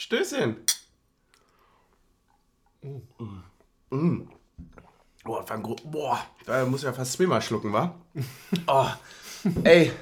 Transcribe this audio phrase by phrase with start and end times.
[0.00, 0.56] Stößchen.
[3.90, 4.22] Mm.
[5.24, 7.94] Boah, war ein Gro Boah, da muss ich ja fast zweimal schlucken, wa?
[8.66, 8.86] Oh,
[9.64, 9.92] ey.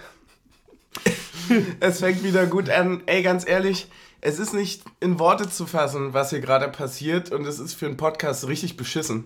[1.80, 3.02] es fängt wieder gut an.
[3.06, 3.88] Ey, ganz ehrlich,
[4.20, 7.86] es ist nicht in Worte zu fassen, was hier gerade passiert und es ist für
[7.86, 9.24] einen Podcast richtig beschissen.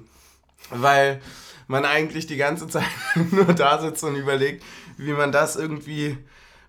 [0.71, 1.21] Weil
[1.67, 2.87] man eigentlich die ganze Zeit
[3.31, 4.65] nur da sitzt und überlegt,
[4.97, 6.17] wie man das irgendwie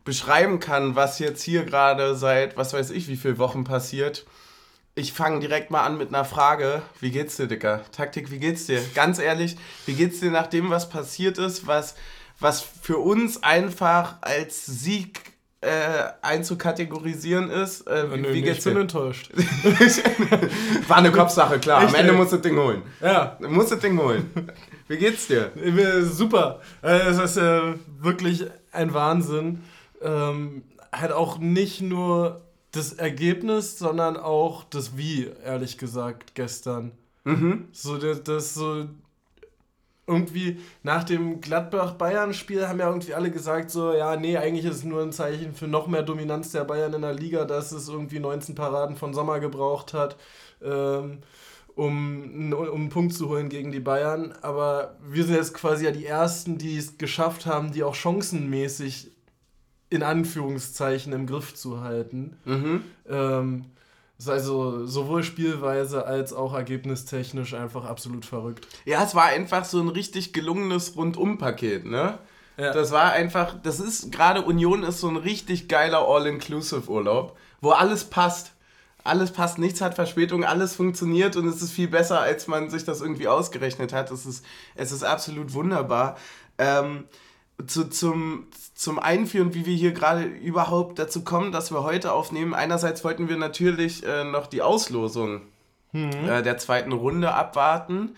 [0.04, 4.26] beschreiben kann, was jetzt hier gerade seit, was weiß ich, wie viele Wochen passiert.
[4.96, 6.82] Ich fange direkt mal an mit einer Frage.
[7.00, 7.82] Wie geht's dir, Dicker?
[7.92, 8.80] Taktik, wie geht's dir?
[8.94, 11.96] Ganz ehrlich, wie geht's dir nach dem, was passiert ist, was,
[12.40, 15.20] was für uns einfach als Sieg
[15.62, 15.70] äh,
[16.22, 17.88] einzukategorisieren ist?
[17.88, 19.32] Äh, wie, Nö, wie ich bin enttäuscht.
[20.88, 21.84] War eine Kopfsache, klar.
[21.84, 22.84] Echt, Am Ende musst du das Ding holen.
[23.02, 24.30] Ja, Du musst das Ding holen.
[24.88, 25.52] Wie geht's dir?
[25.58, 26.60] Äh, Super.
[26.82, 29.64] Äh, Es ist äh, wirklich ein Wahnsinn.
[30.04, 36.92] Ähm, halt auch nicht nur das Ergebnis, sondern auch das Wie, ehrlich gesagt, gestern.
[37.24, 37.68] Mhm.
[37.72, 38.88] So, das, das so
[40.06, 44.84] irgendwie nach dem Gladbach-Bayern-Spiel haben ja irgendwie alle gesagt, so, ja, nee, eigentlich ist es
[44.84, 48.20] nur ein Zeichen für noch mehr Dominanz der Bayern in der Liga, dass es irgendwie
[48.20, 50.18] 19 Paraden von Sommer gebraucht hat,
[50.62, 51.20] ähm,
[51.76, 54.34] um, um einen Punkt zu holen gegen die Bayern.
[54.42, 59.13] Aber wir sind jetzt quasi ja die Ersten, die es geschafft haben, die auch chancenmäßig
[59.94, 62.36] in Anführungszeichen im Griff zu halten.
[62.46, 62.84] Mhm.
[63.08, 63.66] Ähm,
[64.18, 68.68] ist also sowohl Spielweise als auch ergebnistechnisch einfach absolut verrückt.
[68.86, 72.18] Ja, es war einfach so ein richtig gelungenes Rundum-Paket, ne?
[72.58, 72.74] Ja.
[72.74, 78.06] Das war einfach, das ist, gerade Union ist so ein richtig geiler All-Inclusive-Urlaub, wo alles
[78.06, 78.52] passt.
[79.04, 82.86] Alles passt, nichts hat Verspätung, alles funktioniert und es ist viel besser, als man sich
[82.86, 84.10] das irgendwie ausgerechnet hat.
[84.10, 86.18] Es ist, es ist absolut wunderbar.
[86.58, 87.04] Ähm,
[87.68, 92.54] zu, zum, zum Einführen, wie wir hier gerade überhaupt dazu kommen, dass wir heute aufnehmen.
[92.54, 95.42] Einerseits wollten wir natürlich äh, noch die Auslosung
[95.94, 98.16] äh, der zweiten Runde abwarten.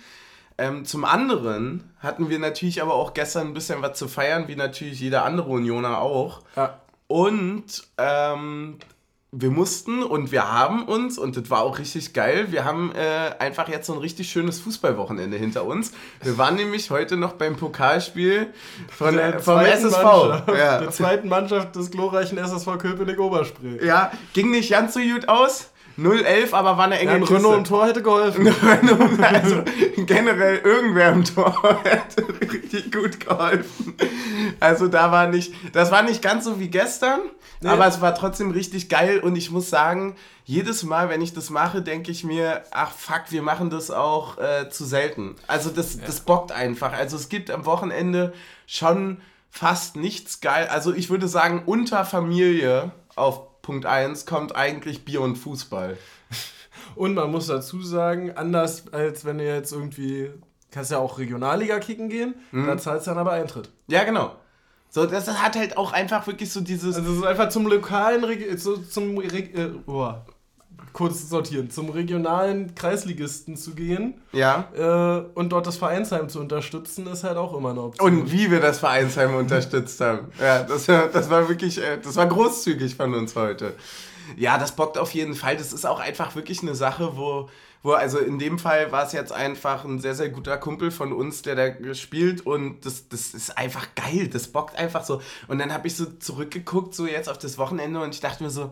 [0.57, 4.55] Ähm, zum anderen hatten wir natürlich aber auch gestern ein bisschen was zu feiern, wie
[4.55, 6.41] natürlich jeder andere Unioner auch.
[6.55, 6.79] Ja.
[7.07, 8.77] Und ähm,
[9.37, 13.35] wir mussten und wir haben uns, und das war auch richtig geil, wir haben äh,
[13.39, 15.91] einfach jetzt so ein richtig schönes Fußballwochenende hinter uns.
[16.23, 18.47] Wir waren nämlich heute noch beim Pokalspiel
[18.89, 20.03] von, Der vom SSV.
[20.47, 20.79] Ja.
[20.79, 23.85] Der zweiten Mannschaft des glorreichen SSV Köpenick-Oberspree.
[23.85, 25.71] ja, ging nicht ganz so gut aus.
[25.97, 27.35] 0-11, aber war eine enge Ja, ein Kiste.
[27.35, 28.47] Renault im Tor hätte geholfen.
[29.21, 29.63] also
[29.97, 33.95] generell irgendwer im Tor hätte richtig gut geholfen.
[34.59, 37.19] Also da war nicht, das war nicht ganz so wie gestern,
[37.61, 37.69] Nee.
[37.69, 41.49] aber es war trotzdem richtig geil und ich muss sagen, jedes Mal, wenn ich das
[41.49, 45.35] mache, denke ich mir, ach fuck, wir machen das auch äh, zu selten.
[45.47, 46.91] Also das, das bockt einfach.
[46.93, 48.33] Also es gibt am Wochenende
[48.67, 50.67] schon fast nichts geil.
[50.69, 55.97] Also ich würde sagen, unter Familie auf Punkt 1 kommt eigentlich Bier und Fußball.
[56.95, 60.29] Und man muss dazu sagen, anders als wenn du jetzt irgendwie,
[60.71, 62.67] kannst ja auch Regionalliga kicken gehen, Mhm.
[62.67, 63.69] da zahlst du dann aber Eintritt.
[63.87, 64.35] Ja, genau.
[64.89, 66.95] So, das hat halt auch einfach wirklich so dieses.
[66.95, 70.13] Also es ist einfach zum lokalen, Reg so, zum, Reg äh, oh,
[70.95, 74.69] kurz sortieren, zum regionalen Kreisligisten zu gehen ja.
[74.73, 78.13] äh, und dort das Vereinsheim zu unterstützen, ist halt auch immer eine Option.
[78.21, 80.29] Und wie wir das Vereinsheim unterstützt haben.
[80.41, 83.73] Ja, das, war- das war wirklich, äh, das war großzügig von uns heute.
[84.37, 85.57] Ja, das bockt auf jeden Fall.
[85.57, 87.49] Das ist auch einfach wirklich eine Sache, wo,
[87.83, 91.11] wo also in dem Fall war es jetzt einfach ein sehr, sehr guter Kumpel von
[91.11, 94.29] uns, der da spielt und das, das ist einfach geil.
[94.29, 95.21] Das bockt einfach so.
[95.49, 98.49] Und dann habe ich so zurückgeguckt, so jetzt auf das Wochenende und ich dachte mir
[98.49, 98.71] so,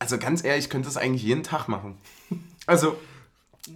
[0.00, 1.96] also ganz ehrlich, ich könnte das eigentlich jeden Tag machen.
[2.66, 2.96] Also,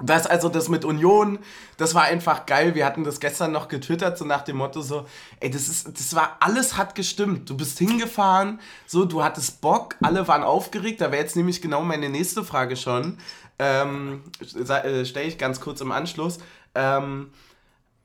[0.02, 1.40] das, also das mit Union,
[1.78, 2.76] das war einfach geil.
[2.76, 5.06] Wir hatten das gestern noch getwittert, so nach dem Motto so,
[5.40, 7.50] ey, das ist, das war, alles hat gestimmt.
[7.50, 11.00] Du bist hingefahren, so, du hattest Bock, alle waren aufgeregt.
[11.00, 13.18] Da wäre jetzt nämlich genau meine nächste Frage schon.
[13.58, 16.38] Ähm, äh, Stelle ich ganz kurz im Anschluss.
[16.76, 17.30] Ähm,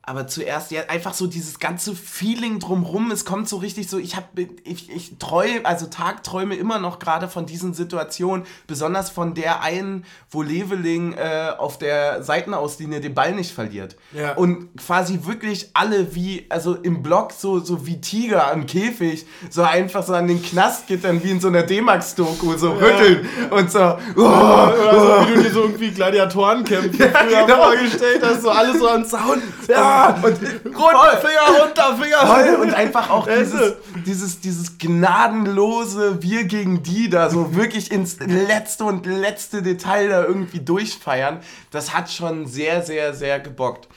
[0.02, 4.16] aber zuerst ja einfach so dieses ganze Feeling drumrum, es kommt so richtig so, ich
[4.16, 9.62] habe ich, ich träume, also tagträume immer noch gerade von diesen Situationen, besonders von der
[9.62, 13.96] einen, wo Leveling äh, auf der Seitenauslinie den Ball nicht verliert.
[14.12, 14.32] Ja.
[14.34, 19.62] Und quasi wirklich alle wie, also im Block so, so wie Tiger am Käfig, so
[19.62, 24.20] einfach so an den Knastgittern wie in so einer D-Max-Doku, so rütteln und so, oh,
[24.20, 27.64] Oder so, wie du dir so irgendwie Gladiatorenkämpfe früher genau.
[27.64, 29.42] vorgestellt hast, so alles so am Zaun.
[29.68, 29.89] Ja,
[30.22, 33.74] und runter, Finger runter, Finger Voll und einfach auch dieses,
[34.06, 40.24] dieses, dieses gnadenlose Wir gegen die da so wirklich ins letzte und letzte Detail da
[40.24, 41.40] irgendwie durchfeiern,
[41.70, 43.88] das hat schon sehr, sehr, sehr gebockt.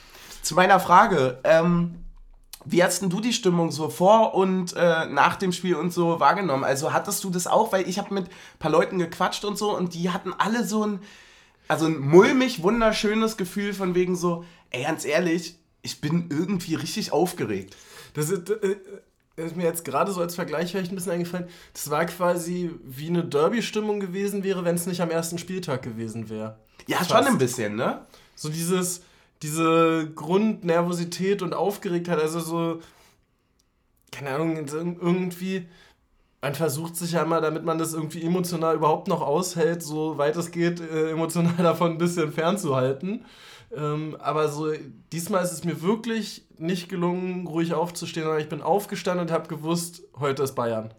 [0.42, 1.96] Zu meiner Frage, ähm,
[2.66, 6.18] Wie hast denn du die Stimmung so vor und äh, nach dem Spiel und so
[6.18, 6.64] wahrgenommen?
[6.64, 7.72] Also hattest du das auch?
[7.72, 10.86] Weil ich habe mit ein paar Leuten gequatscht und so und die hatten alle so
[10.86, 11.00] ein,
[11.68, 17.12] also ein mulmig wunderschönes Gefühl von wegen so, ey, ganz ehrlich, ich bin irgendwie richtig
[17.12, 17.76] aufgeregt.
[18.14, 18.76] Das ist, äh,
[19.36, 21.48] ist mir jetzt gerade so als Vergleich vielleicht ein bisschen eingefallen.
[21.72, 26.30] Das war quasi wie eine Derby-Stimmung gewesen wäre, wenn es nicht am ersten Spieltag gewesen
[26.30, 26.58] wäre.
[26.86, 27.10] Ja, Fast.
[27.10, 28.06] schon ein bisschen, ne?
[28.34, 29.02] So dieses,
[29.42, 32.80] diese Grundnervosität und Aufgeregtheit, also so,
[34.10, 35.66] keine Ahnung, irgendwie,
[36.40, 40.36] man versucht sich ja immer, damit man das irgendwie emotional überhaupt noch aushält, so weit
[40.36, 43.24] es geht, äh, emotional davon ein bisschen fernzuhalten.
[43.76, 44.72] Ähm, aber so,
[45.12, 49.48] diesmal ist es mir wirklich nicht gelungen, ruhig aufzustehen, sondern ich bin aufgestanden und habe
[49.48, 50.94] gewusst, heute ist Bayern.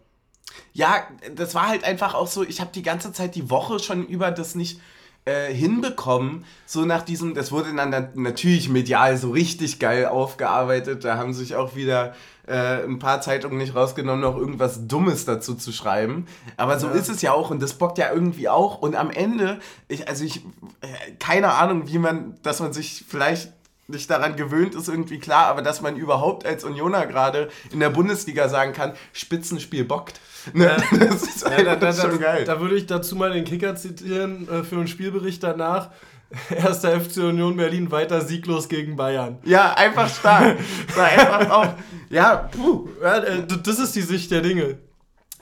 [0.72, 4.06] Ja, das war halt einfach auch so, ich habe die ganze Zeit die Woche schon
[4.06, 4.80] über das nicht
[5.26, 11.18] äh, hinbekommen, so nach diesem, das wurde dann natürlich medial so richtig geil aufgearbeitet, da
[11.18, 12.14] haben sich auch wieder
[12.46, 16.26] äh, ein paar Zeitungen nicht rausgenommen, noch irgendwas Dummes dazu zu schreiben.
[16.56, 16.92] Aber so ja.
[16.92, 18.78] ist es ja auch und das bockt ja irgendwie auch.
[18.78, 19.58] Und am Ende,
[19.88, 20.44] ich, also ich,
[20.80, 23.52] äh, keine Ahnung, wie man, dass man sich vielleicht
[23.88, 27.90] nicht daran gewöhnt, ist irgendwie klar, aber dass man überhaupt als Unioner gerade in der
[27.90, 30.20] Bundesliga sagen kann, Spitzenspiel bockt.
[30.52, 30.76] Ne?
[30.98, 32.44] Das ist, ja, da, da, schon geil.
[32.44, 35.90] Da würde ich dazu mal den Kicker zitieren äh, für einen Spielbericht danach.
[36.50, 39.38] Erster FC Union Berlin weiter sieglos gegen Bayern.
[39.44, 40.58] Ja, einfach stark.
[40.96, 41.68] einfach auch,
[42.10, 42.88] ja, puh.
[43.00, 44.78] Ja, äh, das ist die Sicht der Dinge.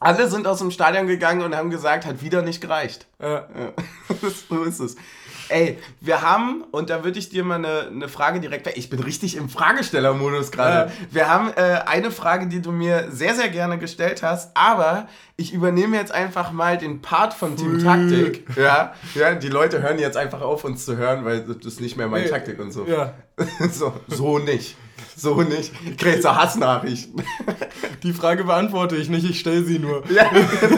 [0.01, 3.07] Alle sind aus dem Stadion gegangen und haben gesagt, hat wieder nicht gereicht.
[3.21, 3.49] Ja.
[3.57, 3.73] ja.
[4.51, 4.97] so ist es.
[5.55, 8.67] Ey, wir haben, und da würde ich dir mal eine, eine Frage direkt.
[8.77, 10.91] Ich bin richtig im Fragestellermodus gerade.
[10.91, 11.07] Ja.
[11.13, 15.07] Wir haben äh, eine Frage, die du mir sehr, sehr gerne gestellt hast, aber
[15.37, 18.49] ich übernehme jetzt einfach mal den Part von Team Taktik.
[18.57, 21.97] Ja, ja, die Leute hören jetzt einfach auf, uns zu hören, weil das ist nicht
[21.97, 22.85] mehr meine Taktik und so.
[22.87, 23.15] Ja.
[23.71, 24.77] so, so nicht.
[25.17, 25.73] So nicht.
[25.85, 27.11] Ich kriege jetzt eine Hassnachricht.
[28.03, 30.03] Die Frage beantworte ich nicht, ich stelle sie nur.
[30.11, 30.29] Ja,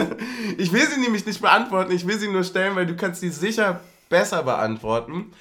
[0.59, 3.29] ich will sie nämlich nicht beantworten, ich will sie nur stellen, weil du kannst sie
[3.29, 5.31] sicher besser beantworten.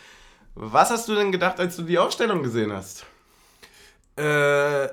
[0.55, 3.05] Was hast du denn gedacht, als du die Aufstellung gesehen hast?
[4.17, 4.89] Äh,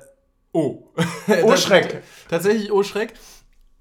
[0.51, 0.89] oh.
[1.43, 2.03] Oh Schreck.
[2.29, 3.13] Tatsächlich oh Schreck.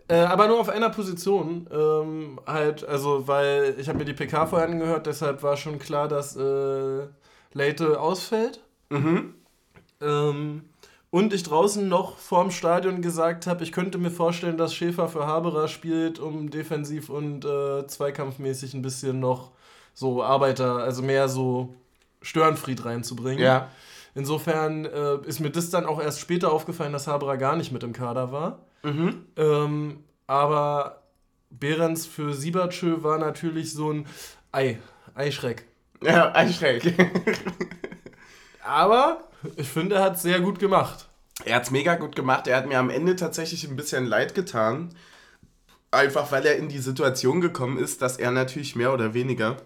[0.09, 1.69] Äh, aber nur auf einer Position.
[1.73, 6.06] Ähm, halt, also, weil ich habe mir die PK vorher angehört, deshalb war schon klar,
[6.06, 7.06] dass äh,
[7.53, 8.61] Leite ausfällt.
[8.91, 9.35] Mhm.
[10.00, 10.62] Ähm,
[11.11, 15.27] und ich draußen noch vorm Stadion gesagt habe, ich könnte mir vorstellen, dass Schäfer für
[15.27, 19.50] Haberer spielt, um defensiv und äh, zweikampfmäßig ein bisschen noch
[19.94, 21.75] so Arbeiter, also mehr so
[22.23, 23.43] Störenfried reinzubringen.
[23.43, 23.69] Ja.
[24.15, 27.83] Insofern äh, ist mir das dann auch erst später aufgefallen, dass Haberer gar nicht mit
[27.83, 28.61] im Kader war.
[28.83, 29.27] Mhm.
[29.37, 31.03] Ähm, aber
[31.50, 34.06] Behrens für Siebertschö war natürlich so ein
[34.50, 34.79] Ei,
[35.15, 35.67] Eischreck.
[36.03, 36.94] Ja, Eischreck.
[38.65, 39.25] aber
[39.56, 41.09] ich finde, er hat es sehr gut gemacht.
[41.44, 42.47] Er hat es mega gut gemacht.
[42.47, 44.91] Er hat mir am Ende tatsächlich ein bisschen leid getan.
[45.91, 49.56] Einfach weil er in die Situation gekommen ist, dass er natürlich mehr oder weniger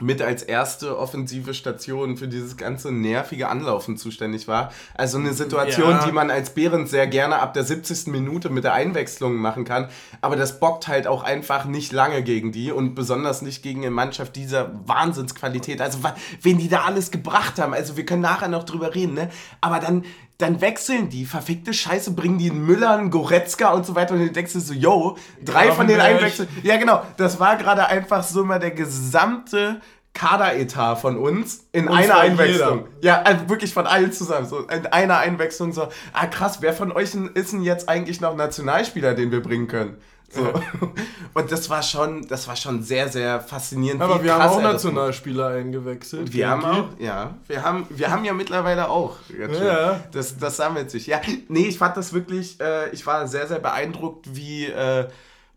[0.00, 4.72] mit als erste offensive Station für dieses ganze nervige Anlaufen zuständig war.
[4.94, 6.04] Also eine Situation, ja.
[6.04, 8.08] die man als Behrens sehr gerne ab der 70.
[8.08, 9.88] Minute mit der Einwechslung machen kann.
[10.20, 13.90] Aber das bockt halt auch einfach nicht lange gegen die und besonders nicht gegen eine
[13.90, 15.80] Mannschaft dieser Wahnsinnsqualität.
[15.80, 15.98] Also
[16.42, 17.72] wen die da alles gebracht haben.
[17.72, 19.30] Also wir können nachher noch drüber reden, ne?
[19.60, 20.04] Aber dann
[20.38, 24.30] dann wechseln die, verfickte Scheiße, bringen die Müller, einen Goretzka und so weiter und du
[24.30, 26.48] denkst du so, yo, drei von den Einwechseln.
[26.62, 29.80] Ja, genau, das war gerade einfach so mal der gesamte
[30.12, 32.86] Kaderetat von uns in und einer Einwechslung.
[32.96, 33.02] Jeder.
[33.02, 34.46] Ja, also wirklich von allen zusammen.
[34.46, 38.36] So in einer Einwechslung so, ah krass, wer von euch ist denn jetzt eigentlich noch
[38.36, 39.98] Nationalspieler, den wir bringen können?
[40.34, 40.52] So.
[41.34, 44.00] Und das war schon, das war schon sehr, sehr faszinierend.
[44.02, 46.32] Aber wir haben auch Nationalspieler eingewechselt.
[46.32, 47.36] Wir haben auch, ja.
[47.46, 49.16] Wir haben, wir haben ja mittlerweile auch.
[49.38, 50.00] Ja.
[50.12, 51.06] Das, das sammelt sich.
[51.06, 55.08] Ja, nee, ich fand das wirklich, äh, ich war sehr, sehr beeindruckt, wie äh,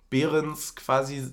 [0.10, 1.31] Behrens quasi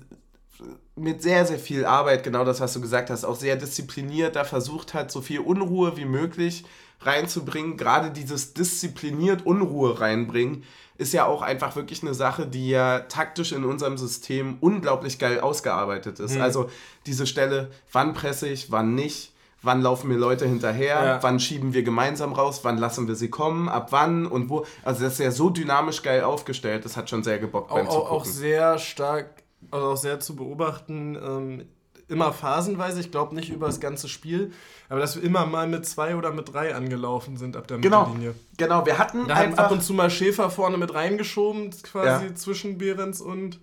[0.95, 4.43] mit sehr, sehr viel Arbeit, genau das, was du gesagt hast, auch sehr diszipliniert da
[4.43, 6.63] versucht hat, so viel Unruhe wie möglich
[7.01, 7.77] reinzubringen.
[7.77, 10.63] Gerade dieses diszipliniert Unruhe reinbringen
[10.97, 15.39] ist ja auch einfach wirklich eine Sache, die ja taktisch in unserem System unglaublich geil
[15.39, 16.35] ausgearbeitet ist.
[16.35, 16.41] Mhm.
[16.41, 16.69] Also
[17.05, 21.23] diese Stelle, wann presse ich, wann nicht, wann laufen mir Leute hinterher, ja.
[21.23, 24.65] wann schieben wir gemeinsam raus, wann lassen wir sie kommen, ab wann und wo.
[24.83, 27.93] Also das ist ja so dynamisch geil aufgestellt, das hat schon sehr gebockt beim auch,
[27.93, 28.17] Zugucken.
[28.17, 31.65] Auch sehr stark, also auch sehr zu beobachten, ähm,
[32.07, 34.51] immer phasenweise, ich glaube nicht über das ganze Spiel,
[34.89, 38.05] aber dass wir immer mal mit zwei oder mit drei angelaufen sind ab der genau,
[38.05, 38.35] Mittellinie.
[38.57, 39.65] Genau, wir hatten da einfach...
[39.65, 42.35] ab und zu mal Schäfer vorne mit reingeschoben, quasi ja.
[42.35, 43.59] zwischen Behrens und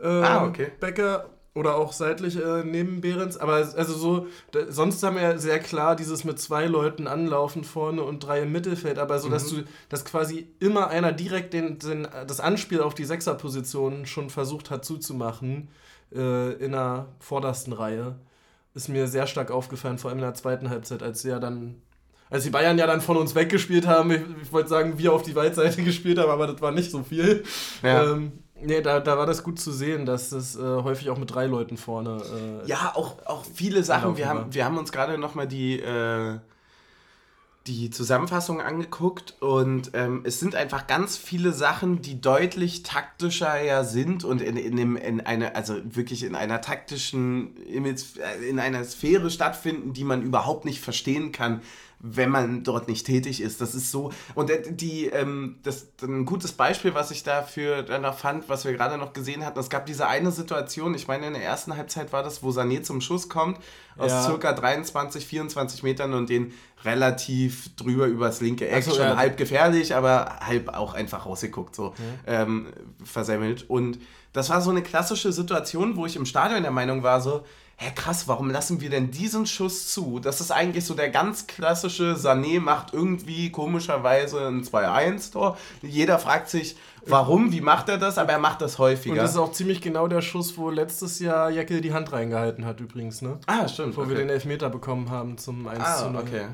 [0.00, 0.70] äh, ah, okay.
[0.80, 1.30] Becker.
[1.54, 3.36] Oder auch seitlich äh, neben Behrens.
[3.36, 8.02] Aber also so, da, sonst haben wir sehr klar dieses mit zwei Leuten anlaufen vorne
[8.04, 8.96] und drei im Mittelfeld.
[8.98, 9.32] Aber so, mhm.
[9.32, 14.30] dass du, dass quasi immer einer direkt den, den, das Anspiel auf die Sechserposition schon
[14.30, 15.68] versucht hat zuzumachen
[16.14, 18.16] äh, in der vordersten Reihe,
[18.74, 21.82] ist mir sehr stark aufgefallen, vor allem in der zweiten Halbzeit, als sie ja dann
[22.30, 25.22] als die Bayern ja dann von uns weggespielt haben, ich, ich wollte sagen, wir auf
[25.22, 27.42] die Waldseite gespielt haben, aber das war nicht so viel.
[27.82, 28.12] Ja.
[28.12, 31.32] Ähm, Nee, da, da war das gut zu sehen, dass das äh, häufig auch mit
[31.32, 32.20] drei Leuten vorne.
[32.64, 34.16] Äh, ja, auch, auch viele Sachen.
[34.16, 36.38] Wir haben, wir haben uns gerade nochmal die, äh,
[37.68, 43.84] die Zusammenfassung angeguckt und ähm, es sind einfach ganz viele Sachen, die deutlich taktischer ja
[43.84, 49.30] sind und in, in, dem, in einer, also wirklich in einer taktischen, in einer Sphäre
[49.30, 51.60] stattfinden, die man überhaupt nicht verstehen kann
[52.00, 53.60] wenn man dort nicht tätig ist.
[53.60, 54.12] Das ist so.
[54.34, 58.64] Und äh, die, ähm, das, ein gutes Beispiel, was ich dafür dann noch fand, was
[58.64, 61.76] wir gerade noch gesehen hatten, es gab diese eine Situation, ich meine, in der ersten
[61.76, 63.58] Halbzeit war das, wo Sané zum Schuss kommt,
[63.96, 64.22] aus ja.
[64.22, 66.52] circa 23, 24 Metern und den
[66.84, 69.16] relativ drüber übers linke Eck, so, schon ja.
[69.16, 71.94] halb gefährlich, aber halb auch einfach rausgeguckt, so
[72.26, 72.42] ja.
[72.42, 72.68] ähm,
[73.02, 73.68] versemmelt.
[73.68, 73.98] Und
[74.32, 77.42] das war so eine klassische Situation, wo ich im Stadion der Meinung war, so,
[77.80, 80.18] hä krass, warum lassen wir denn diesen Schuss zu?
[80.18, 85.56] Das ist eigentlich so der ganz klassische, Sané macht irgendwie komischerweise ein 2-1-Tor.
[85.82, 89.12] Jeder fragt sich, warum, wie macht er das, aber er macht das häufiger.
[89.12, 92.66] Und das ist auch ziemlich genau der Schuss, wo letztes Jahr Jackel die Hand reingehalten
[92.66, 93.38] hat übrigens, ne?
[93.46, 93.96] Ah, stimmt.
[93.96, 94.10] Wo okay.
[94.10, 96.20] wir den Elfmeter bekommen haben zum 1 ah, 0.
[96.20, 96.46] okay.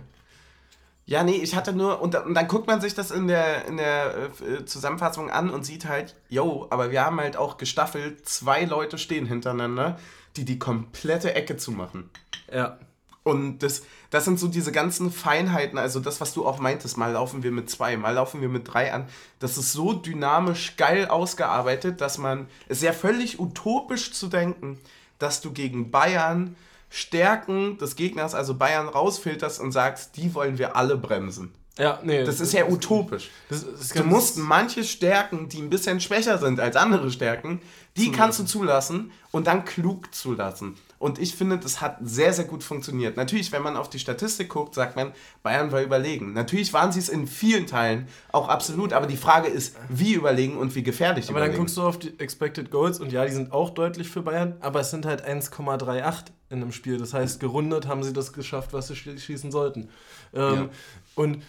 [1.06, 3.76] Ja, nee, ich hatte nur, und, und, dann guckt man sich das in der, in
[3.78, 8.64] der äh, Zusammenfassung an und sieht halt, yo, aber wir haben halt auch gestaffelt, zwei
[8.64, 9.98] Leute stehen hintereinander
[10.36, 12.10] die die komplette Ecke zu machen.
[12.52, 12.78] Ja.
[13.22, 17.12] Und das, das sind so diese ganzen Feinheiten, also das, was du auch meintest, mal
[17.12, 19.06] laufen wir mit zwei, mal laufen wir mit drei an.
[19.38, 24.78] Das ist so dynamisch geil ausgearbeitet, dass man, es ist ja völlig utopisch zu denken,
[25.18, 26.54] dass du gegen Bayern
[26.90, 31.52] Stärken des Gegners, also Bayern, rausfilterst und sagst, die wollen wir alle bremsen.
[31.78, 32.18] Ja, nee.
[32.24, 33.30] Das, das ist ja utopisch.
[33.48, 37.60] Das, das du musst manche Stärken, die ein bisschen schwächer sind als andere Stärken,
[37.96, 38.16] die zulassen.
[38.16, 40.76] kannst du zulassen und dann klug zulassen.
[41.00, 43.16] Und ich finde, das hat sehr, sehr gut funktioniert.
[43.16, 45.12] Natürlich, wenn man auf die Statistik guckt, sagt man,
[45.42, 46.32] Bayern war überlegen.
[46.32, 50.56] Natürlich waren sie es in vielen Teilen auch absolut, aber die Frage ist, wie überlegen
[50.56, 51.50] und wie gefährlich aber überlegen.
[51.50, 54.22] Aber dann guckst du auf die Expected Goals und ja, die sind auch deutlich für
[54.22, 56.98] Bayern, aber es sind halt 1,38 in einem Spiel.
[56.98, 59.90] Das heißt, gerundet haben sie das geschafft, was sie schießen sollten.
[60.32, 60.68] Ähm, ja.
[61.16, 61.42] Und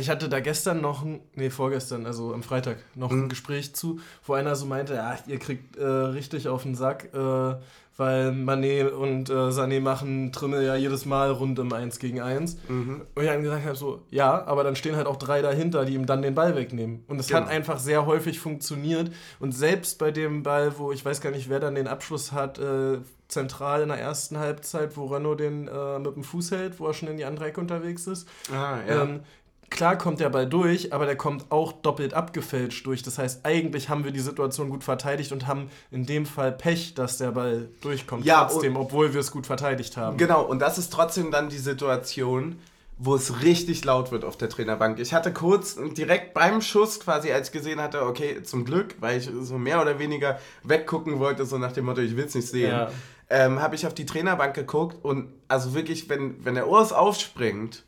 [0.00, 3.24] ich hatte da gestern noch, ein, nee, vorgestern, also am Freitag, noch mhm.
[3.24, 7.14] ein Gespräch zu, wo einer so meinte, ja, ihr kriegt äh, richtig auf den Sack,
[7.14, 7.54] äh,
[7.96, 12.56] weil Manet und äh, Sané machen Trimmel ja jedes Mal rund im 1 gegen 1.
[12.66, 13.02] Mhm.
[13.14, 15.94] Und ich dann gesagt habe, so, ja, aber dann stehen halt auch drei dahinter, die
[15.94, 17.04] ihm dann den Ball wegnehmen.
[17.08, 17.40] Und es genau.
[17.40, 19.12] hat einfach sehr häufig funktioniert.
[19.38, 22.58] Und selbst bei dem Ball, wo ich weiß gar nicht, wer dann den Abschluss hat,
[22.58, 26.86] äh, zentral in der ersten Halbzeit, wo Renault den äh, mit dem Fuß hält, wo
[26.86, 28.28] er schon in die andere Ecke unterwegs ist.
[28.52, 29.02] Ah, ja.
[29.02, 29.20] Ähm,
[29.70, 33.02] klar kommt der Ball durch, aber der kommt auch doppelt abgefälscht durch.
[33.02, 36.94] Das heißt, eigentlich haben wir die Situation gut verteidigt und haben in dem Fall Pech,
[36.94, 40.16] dass der Ball durchkommt ja, trotzdem, obwohl wir es gut verteidigt haben.
[40.18, 42.58] Genau, und das ist trotzdem dann die Situation,
[42.98, 44.98] wo es richtig laut wird auf der Trainerbank.
[44.98, 49.18] Ich hatte kurz direkt beim Schuss quasi, als ich gesehen hatte, okay, zum Glück, weil
[49.18, 52.48] ich so mehr oder weniger weggucken wollte, so nach dem Motto, ich will es nicht
[52.48, 52.90] sehen, ja.
[53.30, 57.84] ähm, habe ich auf die Trainerbank geguckt und also wirklich, wenn, wenn der Urs aufspringt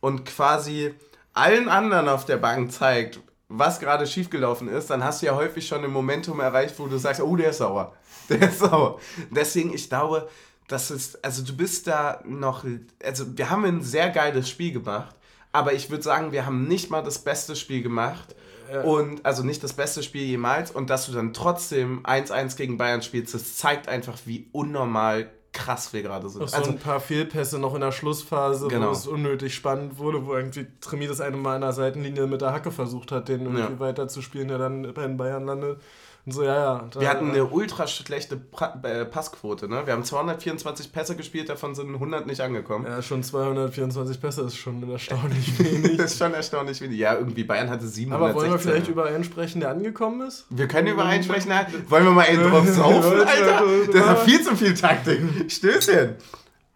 [0.00, 0.94] und quasi
[1.34, 5.66] allen anderen auf der Bank zeigt, was gerade schiefgelaufen ist, dann hast du ja häufig
[5.66, 7.94] schon ein Momentum erreicht, wo du sagst, oh, der ist sauer.
[8.30, 8.98] Der ist sauer.
[9.30, 10.30] Deswegen, ich glaube,
[10.66, 12.64] das ist, also du bist da noch,
[13.04, 15.14] also wir haben ein sehr geiles Spiel gemacht,
[15.52, 18.34] aber ich würde sagen, wir haben nicht mal das beste Spiel gemacht.
[18.82, 23.02] Und also nicht das beste Spiel jemals und dass du dann trotzdem 1-1 gegen Bayern
[23.02, 26.42] spielst, das zeigt einfach, wie unnormal krass wir gerade sind.
[26.42, 28.88] Auch so also, ein paar Fehlpässe noch in der Schlussphase, genau.
[28.88, 32.42] wo es unnötig spannend wurde, wo irgendwie Tremi das eine Mal an der Seitenlinie mit
[32.42, 33.78] der Hacke versucht hat, den irgendwie ja.
[33.78, 35.80] weiterzuspielen, der dann bei den Bayern landet.
[36.26, 36.88] Und so, ja, ja.
[36.90, 39.86] Da, wir hatten eine ultra schlechte pra äh, Passquote, ne?
[39.86, 42.86] Wir haben 224 Pässe gespielt, davon sind 100 nicht angekommen.
[42.86, 45.98] Ja, schon 224 Pässe ist schon erstaunlich wenig.
[45.98, 46.98] das ist schon erstaunlich wenig.
[46.98, 48.22] Ja, irgendwie Bayern hatte 700.
[48.30, 50.46] Aber wollen wir vielleicht über einen sprechen, der angekommen ist?
[50.48, 51.50] Wir können über einen sprechen.
[51.88, 53.62] Wollen wir mal einen drauf saufen, Alter?
[53.92, 55.20] Das hat viel zu viel Taktik.
[55.52, 56.14] Stößchen.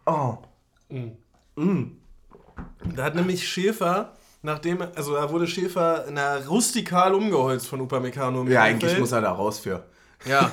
[0.05, 0.37] Oh.
[0.91, 1.13] Mm.
[1.57, 1.97] Mm.
[2.95, 8.45] Da hat nämlich Schäfer nachdem, also da wurde Schäfer na, rustikal umgeholzt von Upamecano.
[8.45, 9.85] Ja, eigentlich muss er da raus für.
[10.27, 10.51] Ja.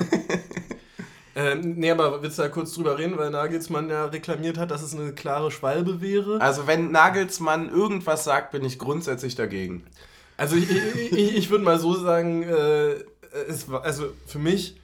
[1.36, 4.82] ähm, nee, aber willst du da kurz drüber reden, weil Nagelsmann ja reklamiert hat, dass
[4.82, 6.40] es eine klare Schwalbe wäre?
[6.40, 9.84] Also wenn Nagelsmann irgendwas sagt, bin ich grundsätzlich dagegen.
[10.36, 12.96] Also ich, ich, ich würde mal so sagen, äh,
[13.48, 14.76] es war, also für mich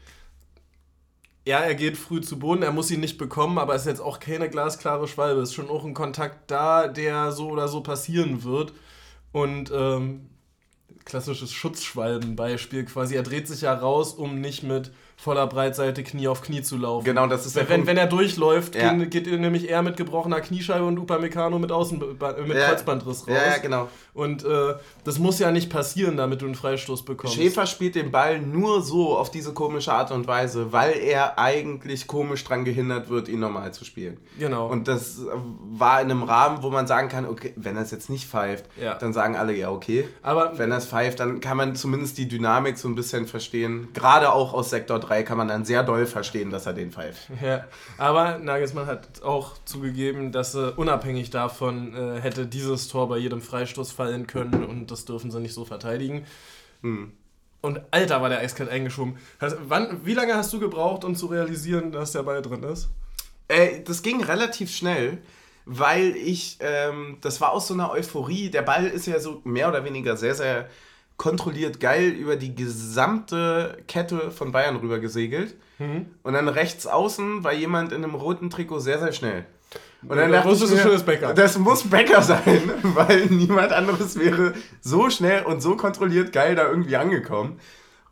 [1.44, 4.00] ja, er geht früh zu Boden, er muss ihn nicht bekommen, aber es ist jetzt
[4.00, 5.40] auch keine glasklare Schwalbe.
[5.40, 8.72] Es ist schon auch ein Kontakt da, der so oder so passieren wird.
[9.32, 10.28] Und ähm,
[11.04, 13.16] klassisches Schutzschwalbenbeispiel quasi.
[13.16, 17.04] Er dreht sich ja raus, um nicht mit voller Breitseite Knie auf Knie zu laufen.
[17.04, 18.92] Genau, das ist wenn, wenn, wenn er durchläuft, ja.
[18.92, 22.68] geht, geht er nämlich eher mit gebrochener Kniescheibe und Upamecano mit, Außen, mit ja.
[22.68, 23.28] Kreuzbandriss raus.
[23.28, 23.88] Ja, ja, genau.
[24.14, 27.34] Und äh, das muss ja nicht passieren, damit du einen Freistoß bekommst.
[27.36, 32.06] Schäfer spielt den Ball nur so auf diese komische Art und Weise, weil er eigentlich
[32.06, 34.18] komisch dran gehindert wird, ihn normal zu spielen.
[34.38, 34.68] Genau.
[34.68, 35.20] Und das
[35.70, 38.66] war in einem Rahmen, wo man sagen kann, okay, wenn er es jetzt nicht pfeift,
[38.78, 38.94] ja.
[38.94, 40.06] dann sagen alle, ja, okay.
[40.20, 43.88] Aber wenn er es pfeift, dann kann man zumindest die Dynamik so ein bisschen verstehen.
[43.94, 47.30] Gerade auch aus Sektor 3 kann man dann sehr doll verstehen, dass er den pfeift.
[47.42, 47.64] Ja,
[47.98, 53.40] aber Nagelsmann hat auch zugegeben, dass er unabhängig davon äh, hätte dieses Tor bei jedem
[53.40, 56.24] Freistoß fallen können und das dürfen sie nicht so verteidigen.
[56.82, 57.12] Hm.
[57.60, 59.16] Und Alter, war der eiskalt eingeschoben.
[59.38, 62.88] wann, wie lange hast du gebraucht, um zu realisieren, dass der Ball drin ist?
[63.46, 65.18] Äh, das ging relativ schnell,
[65.64, 68.50] weil ich, ähm, das war aus so einer Euphorie.
[68.50, 70.68] Der Ball ist ja so mehr oder weniger sehr, sehr
[71.16, 75.54] kontrolliert geil über die gesamte Kette von Bayern rüber gesegelt.
[75.78, 76.06] Mhm.
[76.24, 79.46] Und dann rechts außen war jemand in einem roten Trikot sehr, sehr schnell.
[80.06, 81.34] Und dann dachte ich mir, das Becker.
[81.34, 86.68] Das muss Becker sein, weil niemand anderes wäre so schnell und so kontrolliert geil da
[86.68, 87.60] irgendwie angekommen.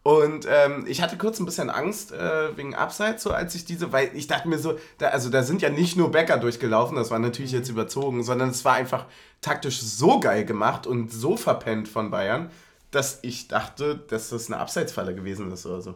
[0.03, 3.93] Und ähm, ich hatte kurz ein bisschen Angst äh, wegen Abseits, so als ich diese,
[3.93, 7.11] weil ich dachte mir so, da, also da sind ja nicht nur Becker durchgelaufen, das
[7.11, 9.05] war natürlich jetzt überzogen, sondern es war einfach
[9.43, 12.51] taktisch so geil gemacht und so verpennt von Bayern,
[12.91, 15.95] dass ich dachte, dass das eine Abseitsfalle gewesen ist oder so.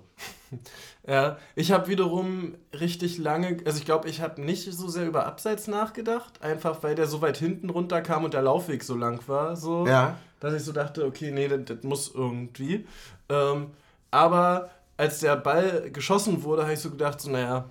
[1.07, 5.27] Ja, ich habe wiederum richtig lange, also ich glaube, ich habe nicht so sehr über
[5.27, 9.55] Abseits nachgedacht, einfach weil der so weit hinten runterkam und der Laufweg so lang war,
[9.55, 10.17] so, ja.
[10.41, 12.87] dass ich so dachte, okay, nee, das, das muss irgendwie.
[13.29, 13.73] Ähm,
[14.11, 17.69] aber als der Ball geschossen wurde, habe ich so gedacht, so, naja,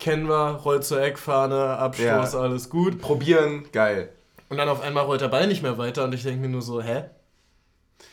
[0.00, 2.40] kennen wir, rollt zur Eckfahne, Abschluss, ja.
[2.40, 3.00] alles gut.
[3.00, 4.08] Probieren, geil.
[4.48, 6.62] Und dann auf einmal rollt der Ball nicht mehr weiter und ich denke mir nur
[6.62, 7.04] so, hä?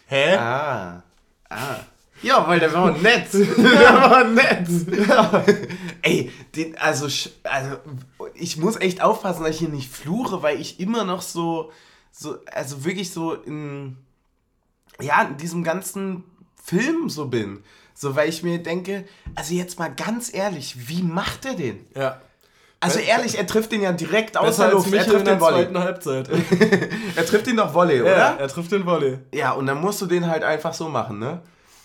[0.08, 0.36] Hä?
[0.36, 1.04] Ah.
[1.50, 1.80] Ah.
[2.22, 3.28] Ja, weil der war nett.
[3.34, 4.68] der war nett.
[5.08, 5.44] Ja.
[6.02, 7.08] Ey, den, also,
[7.44, 7.78] also,
[8.34, 11.72] ich muss echt aufpassen, dass ich hier nicht fluche, weil ich immer noch so,
[12.12, 13.98] so, also wirklich so in,
[15.00, 16.24] ja, in diesem ganzen
[16.64, 17.64] Film so bin.
[17.94, 19.06] So, weil ich mir denke,
[19.36, 21.86] also jetzt mal ganz ehrlich, wie macht er den?
[21.96, 22.22] Ja.
[22.82, 24.94] Also ehrlich, er trifft den ja direkt aus der Luft.
[24.94, 25.68] Er trifft den Volley.
[25.74, 26.30] Halbzeit.
[27.16, 28.18] er trifft ihn doch Volley, oder?
[28.18, 29.20] Ja, er trifft den Volley.
[29.34, 31.42] Ja, und dann musst du den halt einfach so machen, ne?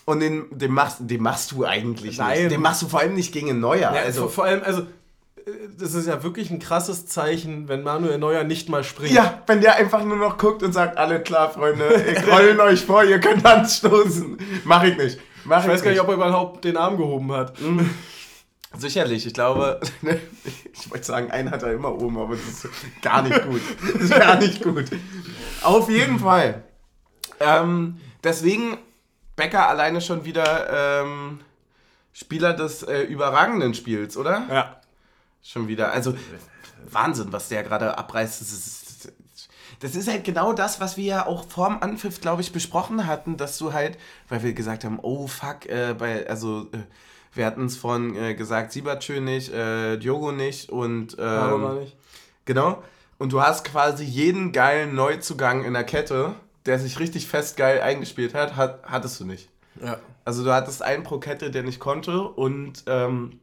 [0.06, 2.38] Und den, den, machst, den machst du eigentlich Nein.
[2.38, 2.50] nicht.
[2.52, 3.92] Den machst du vor allem nicht gegen Neuer.
[3.94, 4.82] Ja, also, vor allem, also
[5.78, 9.12] das ist ja wirklich ein krasses Zeichen, wenn Manuel Neuer nicht mal springt.
[9.12, 12.84] Ja, wenn der einfach nur noch guckt und sagt, alle klar, Freunde, ich rolle euch
[12.84, 14.38] vor, ihr könnt anstoßen.
[14.64, 15.18] Mach ich nicht.
[15.44, 17.60] Mach ich, ich weiß gar nicht, ob er überhaupt den Arm gehoben hat.
[17.60, 17.90] Mhm.
[18.78, 19.80] Sicherlich, ich glaube,
[20.72, 22.68] ich wollte sagen, einen hat er immer oben, aber das ist
[23.02, 23.60] gar nicht gut.
[23.92, 24.86] Das ist gar nicht gut.
[25.62, 26.64] Auf jeden Fall.
[27.38, 28.78] Ähm, deswegen
[29.36, 31.40] Becker alleine schon wieder ähm,
[32.12, 34.46] Spieler des äh, überragenden Spiels, oder?
[34.50, 34.80] Ja.
[35.42, 35.92] Schon wieder.
[35.92, 36.14] Also,
[36.90, 38.40] Wahnsinn, was der gerade abreißt.
[38.40, 39.12] Das ist,
[39.80, 43.36] das ist halt genau das, was wir ja auch vorm Anpfiff, glaube ich, besprochen hatten,
[43.36, 46.68] dass du halt, weil wir gesagt haben, oh fuck, äh, bei, also.
[46.72, 46.78] Äh,
[47.34, 51.16] wir hatten es von äh, gesagt, Siebertschö nicht, äh, Diogo nicht und.
[51.18, 51.96] Ähm, nicht.
[52.44, 52.82] Genau.
[53.18, 56.34] Und du hast quasi jeden geilen Neuzugang in der Kette,
[56.66, 59.48] der sich richtig fest geil eingespielt hat, hat hattest du nicht.
[59.82, 59.98] Ja.
[60.24, 63.40] Also du hattest einen pro Kette, der nicht konnte und ähm,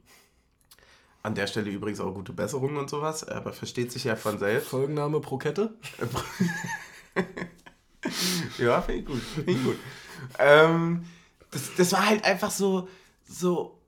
[1.22, 4.68] an der Stelle übrigens auch gute Besserungen und sowas, aber versteht sich ja von selbst.
[4.68, 5.74] Folgenname pro Kette?
[8.58, 9.22] ja, finde ich gut.
[9.22, 9.78] Find ich gut.
[10.38, 11.04] Ähm,
[11.50, 12.88] das, das war halt einfach so,
[13.24, 13.78] so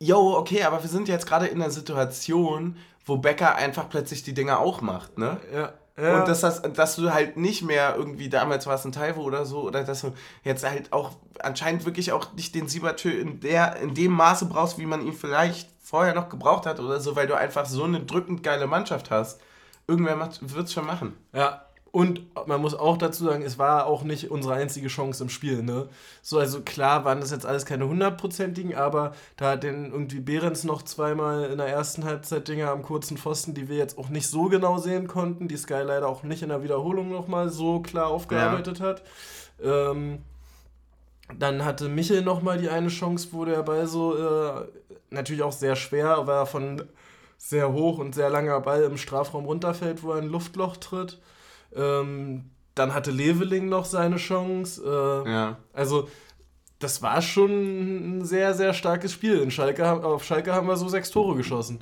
[0.00, 4.34] yo, okay, aber wir sind jetzt gerade in einer Situation, wo Becker einfach plötzlich die
[4.34, 5.40] Dinge auch macht, ne?
[5.52, 5.74] Ja.
[6.02, 6.18] Ja.
[6.18, 9.46] Und dass, das, dass du halt nicht mehr irgendwie, damals war es ein Taiwo oder
[9.46, 10.12] so, oder dass du
[10.42, 14.78] jetzt halt auch anscheinend wirklich auch nicht den Siebertö in, der, in dem Maße brauchst,
[14.78, 18.00] wie man ihn vielleicht vorher noch gebraucht hat oder so, weil du einfach so eine
[18.00, 19.40] drückend geile Mannschaft hast.
[19.86, 21.16] Irgendwer wird es schon machen.
[21.32, 25.28] Ja, und man muss auch dazu sagen, es war auch nicht unsere einzige Chance im
[25.28, 25.62] Spiel.
[25.62, 25.88] Ne?
[26.22, 30.64] So, also klar waren das jetzt alles keine hundertprozentigen, aber da hat den irgendwie Behrens
[30.64, 34.26] noch zweimal in der ersten Halbzeit Dinger am kurzen Pfosten, die wir jetzt auch nicht
[34.26, 38.06] so genau sehen konnten, die Sky leider auch nicht in der Wiederholung nochmal so klar
[38.06, 38.86] aufgearbeitet ja.
[38.86, 39.02] hat.
[39.62, 40.22] Ähm,
[41.38, 44.66] dann hatte Michel nochmal die eine Chance, wo der Ball so äh,
[45.10, 46.82] natürlich auch sehr schwer war, von
[47.36, 51.20] sehr hoch und sehr langer Ball im Strafraum runterfällt, wo er ein Luftloch tritt.
[51.76, 54.82] Ähm, dann hatte Leveling noch seine Chance.
[55.26, 55.56] Äh, ja.
[55.72, 56.08] Also
[56.78, 59.40] das war schon ein sehr, sehr starkes Spiel.
[59.40, 61.80] In Schalke, auf Schalke haben wir so sechs Tore geschossen.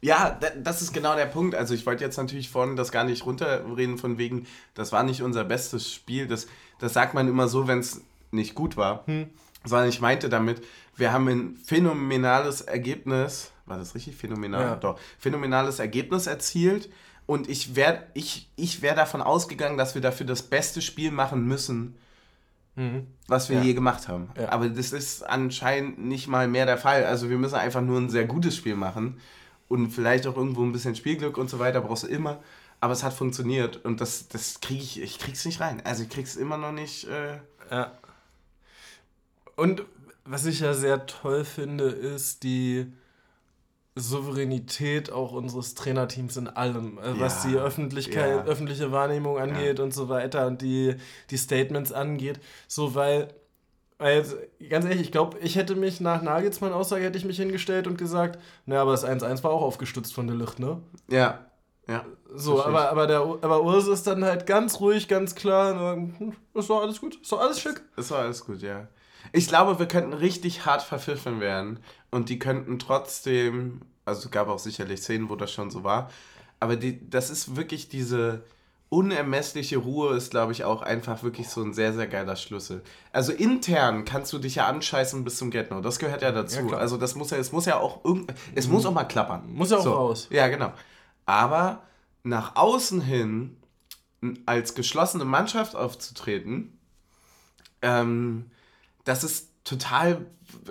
[0.00, 1.54] Ja, das ist genau der Punkt.
[1.54, 5.22] Also ich wollte jetzt natürlich vorhin das gar nicht runterreden von wegen, das war nicht
[5.22, 6.26] unser bestes Spiel.
[6.26, 6.46] Das,
[6.78, 9.06] das sagt man immer so, wenn es nicht gut war.
[9.06, 9.30] Hm.
[9.64, 10.62] Sondern ich meinte damit,
[10.94, 14.14] wir haben ein phänomenales Ergebnis, war das richtig?
[14.14, 14.60] Phänomenal?
[14.60, 14.76] Ja.
[14.76, 14.98] Doch.
[15.18, 16.90] Phänomenales Ergebnis erzielt.
[17.26, 21.46] Und ich wäre ich, ich wär davon ausgegangen, dass wir dafür das beste Spiel machen
[21.46, 21.96] müssen,
[22.76, 23.06] mhm.
[23.28, 23.62] was wir ja.
[23.62, 24.30] je gemacht haben.
[24.38, 24.50] Ja.
[24.50, 27.04] Aber das ist anscheinend nicht mal mehr der Fall.
[27.04, 29.20] Also wir müssen einfach nur ein sehr gutes Spiel machen
[29.68, 32.42] und vielleicht auch irgendwo ein bisschen Spielglück und so weiter brauchst du immer.
[32.80, 35.80] Aber es hat funktioniert und das, das kriege ich, ich krieg's nicht rein.
[35.84, 37.08] Also ich krieg's immer noch nicht.
[37.08, 37.38] Äh
[37.70, 37.92] ja.
[39.56, 39.84] Und
[40.24, 42.92] was ich ja sehr toll finde, ist die
[43.96, 48.44] Souveränität auch unseres Trainerteams in allem, äh, was die Öffentlichkeit, ja.
[48.44, 49.84] öffentliche Wahrnehmung angeht ja.
[49.84, 50.96] und so weiter und die,
[51.30, 52.40] die Statements angeht.
[52.66, 53.28] So, weil
[53.98, 54.36] also,
[54.68, 57.96] ganz ehrlich, ich glaube, ich hätte mich nach Nagelsmann Aussage hätte ich mich hingestellt und
[57.96, 60.82] gesagt, naja, aber das 1-1 war auch aufgestützt von der Licht, ne?
[61.08, 61.46] Ja.
[61.86, 62.04] Ja.
[62.34, 65.94] So, aber, aber, der, aber Urs ist dann halt ganz ruhig, ganz klar.
[65.94, 67.82] Hm, ist doch alles gut, ist doch alles schick.
[67.96, 68.88] Ist doch alles gut, ja.
[69.34, 74.48] Ich glaube, wir könnten richtig hart verpfiffen werden und die könnten trotzdem, also es gab
[74.48, 76.10] auch sicherlich Szenen, wo das schon so war,
[76.60, 78.44] aber die, das ist wirklich diese,
[78.94, 82.82] unermessliche Ruhe ist, glaube ich, auch einfach wirklich so ein sehr, sehr geiler Schlüssel.
[83.12, 85.80] Also intern kannst du dich ja anscheißen bis zum Get-No.
[85.80, 86.68] Das gehört ja dazu.
[86.70, 88.74] Ja, also das muss ja, es muss ja auch irgend, es mhm.
[88.74, 89.52] muss auch mal klappern.
[89.52, 89.92] Muss ja auch so.
[89.92, 90.28] raus.
[90.30, 90.72] Ja, genau.
[91.26, 91.82] Aber
[92.22, 93.56] nach außen hin
[94.46, 96.78] als geschlossene Mannschaft aufzutreten,
[97.82, 98.50] ähm,
[99.04, 100.26] das ist total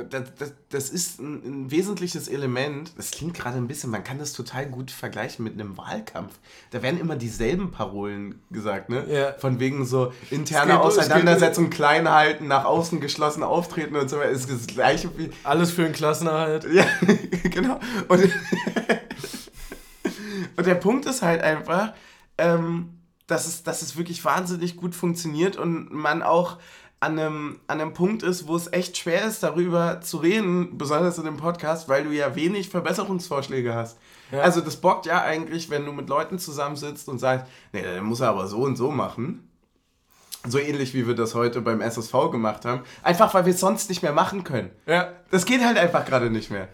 [0.10, 2.94] das, das, das ist ein, ein, wesentliches Element.
[2.98, 6.34] Das klingt gerade ein bisschen, man kann das total gut vergleichen mit einem Wahlkampf.
[6.72, 9.06] Da werden immer dieselben Parolen gesagt, ne?
[9.10, 9.34] Ja.
[9.34, 14.30] Von wegen so interne Auseinandersetzung, klein halten, nach außen geschlossen auftreten und so weiter.
[14.30, 15.30] Ist das gleiche wie.
[15.44, 16.66] Alles für einen Klassenerhalt.
[16.72, 16.86] Ja,
[17.50, 17.80] genau.
[18.08, 18.24] Und,
[20.58, 21.94] und der Punkt ist halt einfach,
[22.38, 26.58] ähm, dass, es, dass es wirklich wahnsinnig gut funktioniert und man auch
[27.04, 31.18] an einem, an einem Punkt ist, wo es echt schwer ist, darüber zu reden, besonders
[31.18, 33.98] in dem Podcast, weil du ja wenig Verbesserungsvorschläge hast.
[34.32, 34.40] Ja.
[34.40, 38.22] Also das bockt ja eigentlich, wenn du mit Leuten zusammensitzt und sagst, nee, der muss
[38.22, 39.50] er aber so und so machen.
[40.48, 42.84] So ähnlich wie wir das heute beim SSV gemacht haben.
[43.02, 44.72] Einfach weil wir es sonst nicht mehr machen können.
[44.86, 45.12] Ja.
[45.30, 46.70] Das geht halt einfach gerade nicht mehr.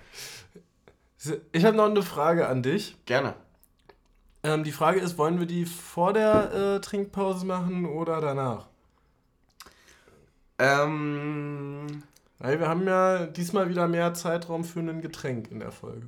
[1.52, 2.98] Ich habe noch eine Frage an dich.
[3.06, 3.34] Gerne.
[4.44, 8.68] Ähm, die Frage ist, wollen wir die vor der äh, Trinkpause machen oder danach?
[10.60, 12.04] Ähm.
[12.40, 16.08] Weil wir haben ja diesmal wieder mehr Zeitraum für ein Getränk in der Folge.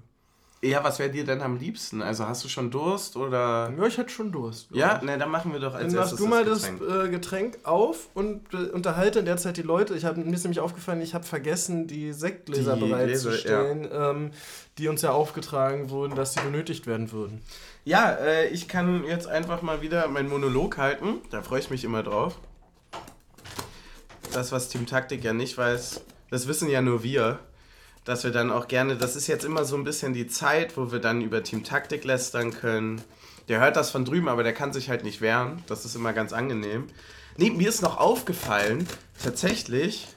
[0.64, 2.04] Ja, was wäre dir denn am liebsten?
[2.04, 3.74] Also hast du schon Durst oder?
[3.76, 4.68] Ja, ich hätte schon Durst.
[4.72, 7.10] Ja, ne, dann machen wir doch als dann erstes du mal das Getränk, das, äh,
[7.10, 9.96] Getränk auf und äh, unterhalte in der Zeit die Leute.
[9.96, 14.12] Ich hab, mir ist nämlich aufgefallen, ich habe vergessen, die Sektgläser die bereitzustellen, ja.
[14.12, 14.32] ähm,
[14.78, 17.42] die uns ja aufgetragen wurden, dass sie benötigt werden würden.
[17.84, 21.22] Ja, äh, ich kann jetzt einfach mal wieder meinen Monolog halten.
[21.32, 22.38] Da freue ich mich immer drauf
[24.32, 27.39] das, was Team Taktik ja nicht weiß, das wissen ja nur wir,
[28.04, 30.91] dass wir dann auch gerne, das ist jetzt immer so ein bisschen die Zeit, wo
[30.91, 33.02] wir dann über Team Taktik lästern können.
[33.48, 35.63] Der hört das von drüben, aber der kann sich halt nicht wehren.
[35.67, 36.88] Das ist immer ganz angenehm.
[37.38, 38.88] Nee, mir ist noch aufgefallen,
[39.22, 40.08] tatsächlich,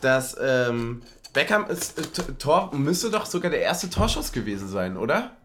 [0.00, 5.36] dass ähm, Beckham ist, äh, Tor müsste doch sogar der erste Torschuss gewesen sein, oder?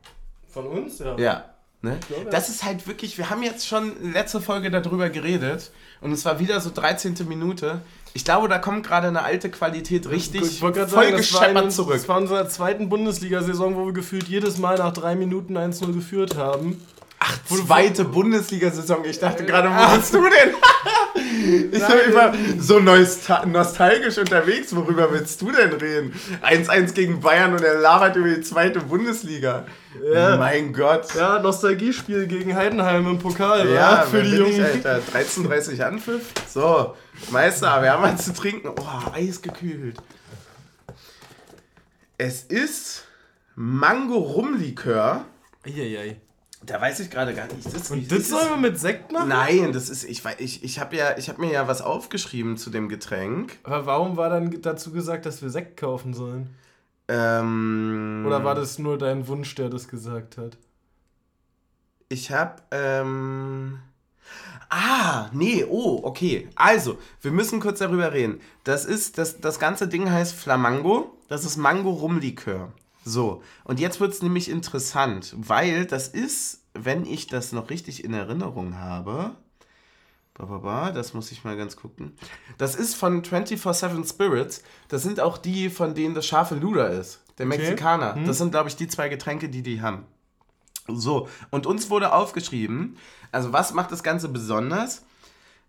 [0.52, 1.18] Von uns, ja.
[1.18, 1.55] Ja.
[1.82, 2.00] Ne?
[2.32, 6.40] Das ist halt wirklich, wir haben jetzt schon letzte Folge darüber geredet und es war
[6.40, 7.16] wieder so 13.
[7.28, 7.82] Minute.
[8.14, 11.94] Ich glaube, da kommt gerade eine alte Qualität richtig voll sagen, gescheppert zurück.
[11.94, 16.38] Das war unsere zweiten Bundesliga-Saison, wo wir gefühlt jedes Mal nach drei Minuten 1-0 geführt
[16.38, 16.82] haben.
[17.20, 19.04] Ach, zweite Bundesliga-Saison.
[19.06, 20.56] Ich dachte äh, gerade, wo bist du denn?
[21.36, 24.76] ich bin immer so nostalgisch unterwegs.
[24.76, 26.14] Worüber willst du denn reden?
[26.42, 29.66] 1-1 gegen Bayern und er labert über die zweite Bundesliga.
[30.14, 30.38] Ja.
[30.38, 31.14] Mein Gott.
[31.16, 33.70] Ja, Nostalgiespiel gegen Heidenheim im Pokal.
[33.72, 34.52] Ja, für die Jungen.
[34.52, 35.00] Ich, Alter.
[35.14, 36.24] 13:30 Anpfiff.
[36.48, 36.96] So,
[37.32, 38.70] Meister, wir haben was zu trinken.
[38.70, 39.98] Oh, eisgekühlt.
[42.18, 43.04] Es ist
[43.56, 45.26] Mango-Rumlikör.
[45.66, 46.18] Eieiei.
[46.66, 47.66] Da weiß ich gerade gar nicht.
[47.74, 49.30] Das, Und das sollen wir mit Sekt machen?
[49.30, 52.90] Nein, das ist, ich, ich, ich habe ja, hab mir ja was aufgeschrieben zu dem
[52.90, 53.58] Getränk.
[53.64, 56.50] Aber warum war dann dazu gesagt, dass wir Sekt kaufen sollen?
[57.08, 60.58] Ähm, Oder war das nur dein Wunsch, der das gesagt hat?
[62.10, 63.80] Ich habe, ähm,
[64.70, 66.50] Ah, nee, oh, okay.
[66.56, 68.42] Also, wir müssen kurz darüber reden.
[68.64, 71.16] Das ist, das, das ganze Ding heißt Flamango.
[71.28, 72.74] Das ist Mango-Rumlikör.
[73.08, 78.04] So, und jetzt wird es nämlich interessant, weil das ist, wenn ich das noch richtig
[78.04, 79.36] in Erinnerung habe,
[80.92, 82.18] Das muss ich mal ganz gucken.
[82.58, 84.64] Das ist von 24-7 Spirits.
[84.90, 87.22] Das sind auch die, von denen das scharfe Luder ist.
[87.38, 87.58] Der Okay.
[87.58, 88.16] Mexikaner.
[88.16, 88.26] Hm.
[88.26, 90.04] Das sind, glaube ich, die zwei Getränke, die die haben.
[90.88, 92.98] So, und uns wurde aufgeschrieben,
[93.32, 95.04] also was macht das Ganze besonders?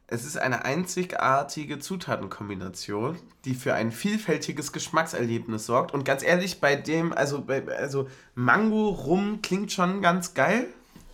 [0.08, 5.92] Es ist eine einzigartige Zutatenkombination, die für ein vielfältiges Geschmackserlebnis sorgt.
[5.92, 10.68] Und ganz ehrlich, bei dem, also, bei, also Mango rum klingt schon ganz geil.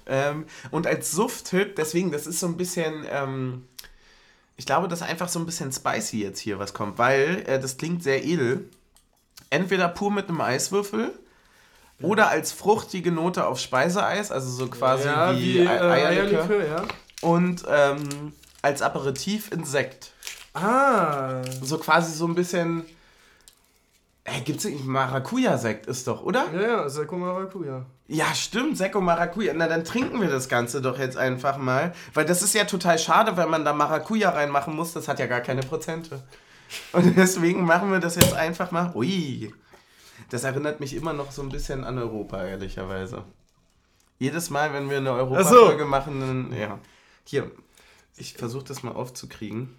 [0.05, 3.65] Ähm, und als Suft-Tipp, deswegen, das ist so ein bisschen, ähm,
[4.57, 7.59] ich glaube, das ist einfach so ein bisschen spicy jetzt hier, was kommt, weil äh,
[7.59, 8.69] das klingt sehr edel.
[9.49, 11.13] Entweder pur mit einem Eiswürfel
[12.03, 16.43] oder als fruchtige Note auf Speiseeis, also so quasi ja, wie, wie äh, Ei- Eierlikör.
[16.43, 16.85] Eierlikör, ja.
[17.21, 20.13] Und ähm, als Aperitif Insekt.
[20.55, 21.43] Ah.
[21.63, 22.85] So quasi so ein bisschen.
[24.25, 26.47] Ey, gibt's nicht Maracuja-Sekt ist doch, oder?
[26.55, 27.85] Ja, ja, Sekko Maracuja.
[28.07, 29.53] Ja, stimmt, Sekko Maracuja.
[29.53, 31.93] Na, dann trinken wir das Ganze doch jetzt einfach mal.
[32.15, 34.93] Weil das ist ja total schade, wenn man da Maracuja reinmachen muss.
[34.93, 36.23] Das hat ja gar keine Prozente.
[36.93, 38.93] Und deswegen machen wir das jetzt einfach mal.
[38.95, 39.53] Ui.
[40.31, 43.25] Das erinnert mich immer noch so ein bisschen an Europa, ehrlicherweise.
[44.21, 46.79] Jedes Mal, wenn wir eine Europa-Folge machen, dann, ja.
[47.25, 47.51] Hier,
[48.17, 49.77] ich versuche das mal aufzukriegen.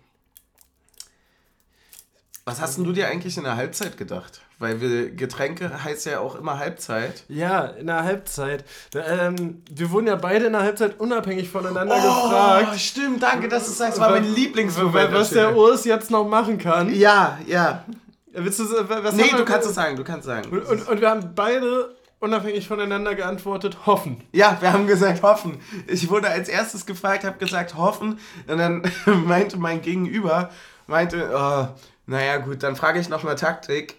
[2.46, 4.42] Was hast denn du dir eigentlich in der Halbzeit gedacht?
[4.60, 7.24] Weil wir Getränke heißt ja auch immer Halbzeit.
[7.30, 8.66] Ja, in der Halbzeit.
[8.92, 12.70] Da, ähm, wir wurden ja beide in der Halbzeit unabhängig voneinander gefragt.
[12.74, 15.14] Oh, stimmt, danke, dass du sagst, war mein Lieblingsmoment.
[15.14, 16.94] was der Urs jetzt noch machen kann.
[16.94, 17.86] Ja, ja.
[18.34, 20.50] Willst du, was Nee, du kannst es sagen, du kannst sagen.
[20.50, 24.24] Und, und, und wir haben beide unabhängig voneinander geantwortet, hoffen.
[24.32, 25.60] Ja, wir haben gesagt hoffen.
[25.88, 28.20] Ich wurde als erstes gefragt, habe gesagt hoffen.
[28.48, 28.84] Und dann
[29.26, 30.50] meinte mein Gegenüber,
[30.88, 31.68] meinte, oh,
[32.06, 33.96] naja gut, dann frage ich nochmal Taktik.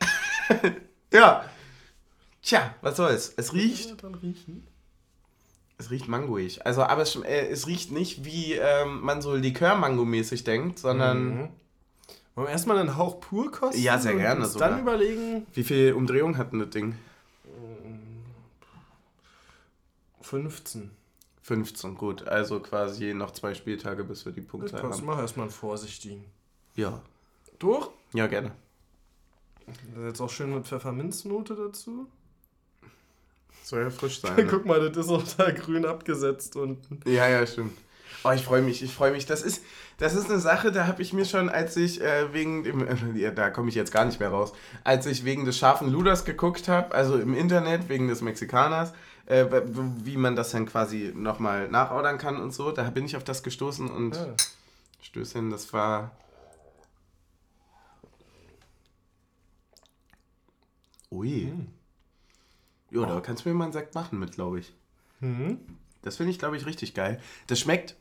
[1.12, 1.44] ja.
[2.42, 3.32] Tja, was soll's.
[3.36, 3.94] Es riecht,
[5.78, 6.64] es riecht mangoig.
[6.66, 11.48] Also, aber es, äh, es riecht nicht, wie ähm, man so Likör-Mango-mäßig denkt, sondern Mhm.
[12.34, 13.80] Wollen wir erstmal einen Hauch pur kosten?
[13.80, 14.70] Ja, sehr und gerne sogar.
[14.70, 16.96] dann überlegen, wie viel Umdrehung hat denn das Ding?
[20.24, 20.90] 15.
[21.42, 22.26] 15, gut.
[22.26, 25.06] Also quasi noch zwei Spieltage, bis wir die Punktzahl Kost, haben.
[25.06, 26.24] mach erstmal einen vorsichtigen.
[26.74, 27.02] Ja.
[27.58, 27.88] Durch?
[28.14, 28.52] Ja, gerne.
[29.66, 32.08] Das ist jetzt auch schön mit Pfefferminznote dazu.
[33.62, 34.36] Soll ja frisch sein.
[34.36, 34.46] Ne?
[34.46, 37.00] Guck mal, das ist auch da grün abgesetzt unten.
[37.06, 37.76] Ja, ja, stimmt.
[38.26, 39.26] Oh, ich freue mich, ich freue mich.
[39.26, 39.62] Das ist,
[39.98, 43.32] das ist eine Sache, da habe ich mir schon, als ich äh, wegen dem, äh,
[43.34, 46.68] da komme ich jetzt gar nicht mehr raus, als ich wegen des scharfen Luders geguckt
[46.68, 48.94] habe, also im Internet, wegen des Mexikaners,
[49.26, 49.46] äh,
[50.04, 53.42] wie man das dann quasi nochmal nachordern kann und so, da bin ich auf das
[53.42, 54.34] gestoßen und Ja.
[55.00, 56.12] Stößchen, das war...
[61.10, 61.52] Ui.
[62.90, 64.72] Ja, da kannst du mir mal einen Sekt machen mit, glaube ich.
[65.20, 65.58] Mhm.
[66.02, 67.20] Das finde ich, glaube ich, richtig geil.
[67.46, 67.96] Das schmeckt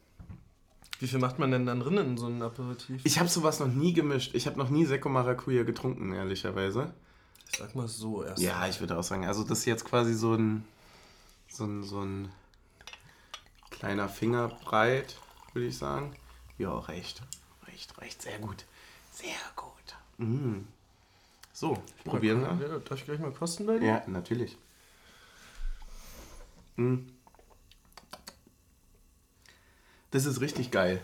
[0.99, 3.01] Wie viel macht man denn dann drin in so einem Aperitif?
[3.03, 4.33] Ich habe sowas noch nie gemischt.
[4.35, 6.93] Ich habe noch nie Sekko Maracuja getrunken, ehrlicherweise.
[7.51, 8.41] Ich sag mal so erst.
[8.41, 10.63] Ja, ich würde auch sagen, also das ist jetzt quasi so ein,
[11.53, 12.31] so ein, so ein
[13.69, 15.15] kleiner Fingerbreit,
[15.53, 16.15] würde ich sagen.
[16.57, 17.21] Ja, recht.
[17.67, 18.21] Recht, recht.
[18.21, 18.65] Sehr gut.
[19.11, 19.95] Sehr gut.
[20.17, 20.61] Mm.
[21.51, 22.67] So, probieren wir.
[22.67, 23.87] Ja, darf ich gleich mal kosten bei dir?
[23.87, 24.57] Ja, natürlich.
[26.75, 27.01] Mm.
[30.09, 31.01] Das ist richtig geil.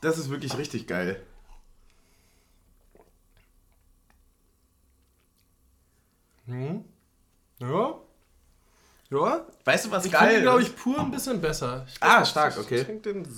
[0.00, 1.24] Das ist wirklich richtig geil.
[6.46, 6.84] Mhm.
[7.58, 8.00] Ja.
[9.10, 9.46] Ja.
[9.64, 11.84] Weißt du, was Ich geil finde, glaube ich, pur ein bisschen besser.
[11.88, 12.76] Ich Ah, glaub, stark, ich- okay.
[12.80, 13.28] Ich trinke den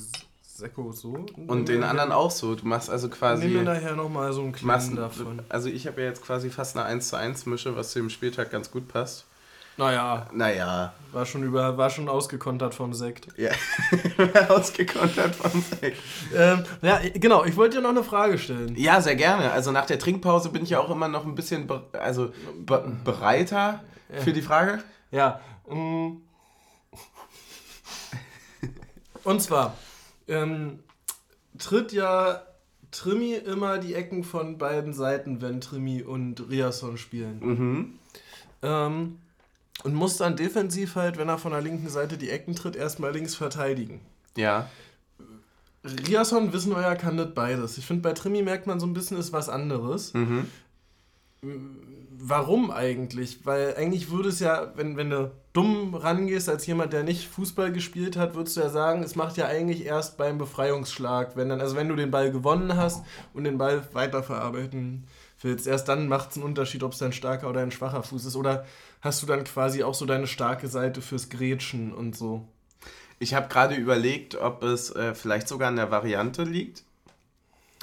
[0.43, 1.25] Sekko so.
[1.47, 2.55] Und den anderen auch so.
[2.55, 3.45] Du machst also quasi.
[3.47, 5.43] Nehmen wir nachher nochmal so einen kleinen davon.
[5.49, 8.11] also ich habe ja jetzt quasi fast eine 1 zu 1 Mische, was zu dem
[8.11, 9.27] Spieltag ganz gut passt.
[9.77, 10.93] Naja, Naja.
[11.13, 13.29] war schon, über, war schon ausgekontert vom Sekt.
[13.39, 13.51] Ja.
[14.51, 15.97] Ausgekontert vom Sekt.
[16.37, 17.45] Ähm, ja, genau.
[17.45, 18.75] Ich wollte dir noch eine Frage stellen.
[18.77, 19.53] Ja, sehr gerne.
[19.53, 22.93] Also nach der Trinkpause bin ich ja auch immer noch ein bisschen be also be
[23.05, 23.81] bereiter
[24.19, 24.81] für die Frage.
[25.13, 25.41] Ja.
[25.75, 26.23] Mm.
[29.25, 29.77] Und zwar
[30.29, 30.79] ähm,
[31.59, 32.43] tritt ja
[32.91, 37.39] Trimi immer die Ecken von beiden Seiten, wenn Trimi und Riasson spielen.
[37.41, 37.99] Mhm.
[38.63, 39.19] Ähm,
[39.83, 43.13] und muss dann defensiv halt, wenn er von der linken Seite die Ecken tritt, erstmal
[43.13, 44.01] links verteidigen.
[44.37, 44.69] Ja.
[45.85, 47.79] Riasson, wissen wir ja, kann das beides.
[47.79, 50.13] Ich finde, bei Trimi merkt man so ein bisschen, ist was anderes.
[50.13, 50.47] Mhm.
[51.43, 53.47] Warum eigentlich?
[53.47, 57.73] Weil eigentlich würde es ja, wenn, wenn du dumm rangehst als jemand, der nicht Fußball
[57.73, 61.61] gespielt hat, würdest du ja sagen, es macht ja eigentlich erst beim Befreiungsschlag, wenn dann,
[61.61, 65.05] also wenn du den Ball gewonnen hast und den Ball weiterverarbeiten
[65.41, 68.27] willst, erst dann macht es einen Unterschied, ob es ein starker oder ein schwacher Fuß
[68.27, 68.37] ist.
[68.37, 68.67] Oder
[69.01, 72.47] hast du dann quasi auch so deine starke Seite fürs Grätschen und so?
[73.19, 76.85] Ich habe gerade überlegt, ob es äh, vielleicht sogar an der Variante liegt.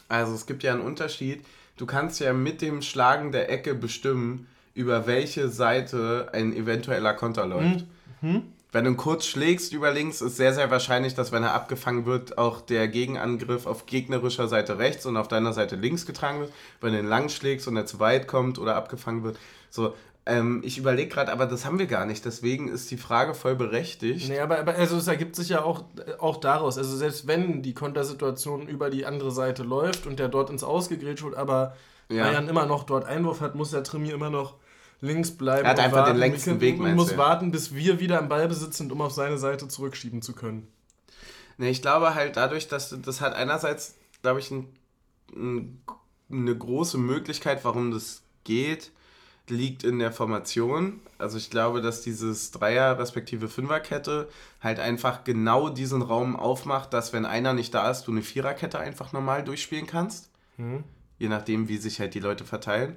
[0.07, 1.43] Also es gibt ja einen Unterschied.
[1.77, 7.45] Du kannst ja mit dem Schlagen der Ecke bestimmen, über welche Seite ein eventueller Konter
[7.45, 7.85] läuft.
[8.21, 8.43] Mhm.
[8.71, 12.37] Wenn du kurz schlägst über links, ist sehr, sehr wahrscheinlich, dass wenn er abgefangen wird,
[12.37, 16.51] auch der Gegenangriff auf gegnerischer Seite rechts und auf deiner Seite links getragen wird.
[16.81, 19.39] Wenn du ihn lang schlägst und er zu weit kommt oder abgefangen wird.
[19.69, 19.95] So,
[20.27, 22.25] ähm, ich überlege gerade, aber das haben wir gar nicht.
[22.25, 24.27] Deswegen ist die Frage voll berechtigt.
[24.27, 25.85] Nee, aber, aber also es ergibt sich ja auch,
[26.19, 26.77] auch daraus.
[26.77, 31.23] Also selbst wenn die Kontersituation über die andere Seite läuft und der dort ins Ausgegrätscht
[31.23, 31.75] wird, aber
[32.09, 32.25] ja.
[32.25, 34.55] Bayern immer noch dort Einwurf hat, muss der Trimi immer noch
[34.99, 35.65] links bleiben.
[35.65, 36.13] Er hat einfach warten.
[36.13, 39.37] den längsten Weg, Und muss warten, bis wir wieder im Ballbesitz sind, um auf seine
[39.37, 40.67] Seite zurückschieben zu können.
[41.57, 44.67] Nee, ich glaube halt dadurch, dass das hat einerseits, glaube ich, ein,
[45.35, 45.81] ein,
[46.29, 48.91] eine große Möglichkeit, warum das geht,
[49.49, 50.99] liegt in der Formation.
[51.17, 54.27] Also ich glaube, dass dieses Dreier- respektive Fünferkette
[54.61, 58.79] halt einfach genau diesen Raum aufmacht, dass wenn einer nicht da ist, du eine Viererkette
[58.79, 60.29] einfach normal durchspielen kannst.
[60.57, 60.83] Mhm.
[61.19, 62.95] Je nachdem, wie sich halt die Leute verteilen.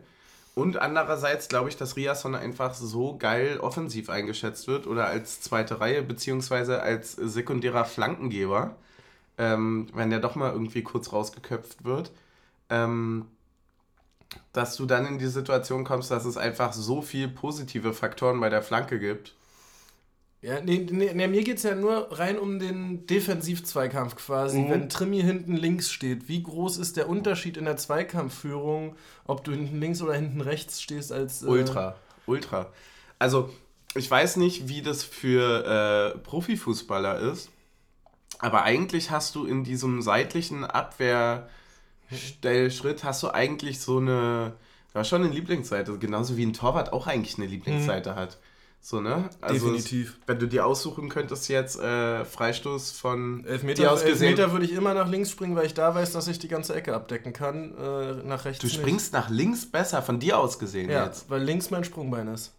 [0.54, 5.80] Und andererseits glaube ich, dass Riasson einfach so geil offensiv eingeschätzt wird oder als zweite
[5.80, 8.76] Reihe beziehungsweise als sekundärer Flankengeber,
[9.38, 12.10] ähm, wenn der doch mal irgendwie kurz rausgeköpft wird,
[12.68, 13.26] ähm,
[14.52, 18.48] dass du dann in die Situation kommst, dass es einfach so viel positive Faktoren bei
[18.48, 19.34] der Flanke gibt
[20.42, 24.60] ja, nee, nee, nee mir geht es ja nur rein um den Defensiv-Zweikampf quasi.
[24.60, 24.70] Mhm.
[24.70, 29.52] Wenn Trimi hinten links steht, wie groß ist der Unterschied in der Zweikampfführung, ob du
[29.52, 31.42] hinten links oder hinten rechts stehst als.
[31.42, 32.72] Äh Ultra, ultra.
[33.18, 33.50] Also,
[33.94, 37.50] ich weiß nicht, wie das für äh, Profifußballer ist,
[38.38, 40.64] aber eigentlich hast du in diesem seitlichen
[42.10, 44.54] Abwehrstellschritt hast du eigentlich so eine.
[44.94, 48.16] Ja, schon eine Lieblingsseite, genauso wie ein Torwart auch eigentlich eine Lieblingsseite mhm.
[48.16, 48.38] hat.
[48.80, 49.28] So, ne?
[49.40, 50.18] Also Definitiv.
[50.22, 54.02] Es, wenn du dir aussuchen könntest jetzt äh, Freistoß von Elfmeter, aus.
[54.02, 56.74] Elfmeter würde ich immer nach links springen, weil ich da weiß, dass ich die ganze
[56.74, 57.76] Ecke abdecken kann.
[57.76, 59.22] Äh, nach rechts Du springst nicht.
[59.22, 61.30] nach links besser, von dir aus gesehen ja, jetzt.
[61.30, 62.54] weil links mein Sprungbein ist.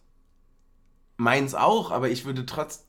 [1.16, 2.86] Meins auch, aber ich würde trotz...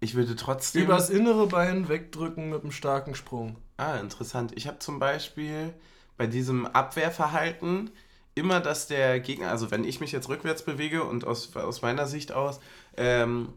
[0.00, 0.84] Ich würde trotzdem...
[0.84, 3.56] Übers innere Bein wegdrücken mit einem starken Sprung.
[3.76, 4.52] Ah, interessant.
[4.54, 5.74] Ich habe zum Beispiel
[6.16, 7.90] bei diesem Abwehrverhalten
[8.34, 12.06] immer, dass der Gegner, also wenn ich mich jetzt rückwärts bewege und aus, aus meiner
[12.06, 12.60] Sicht aus,
[12.96, 13.48] ähm,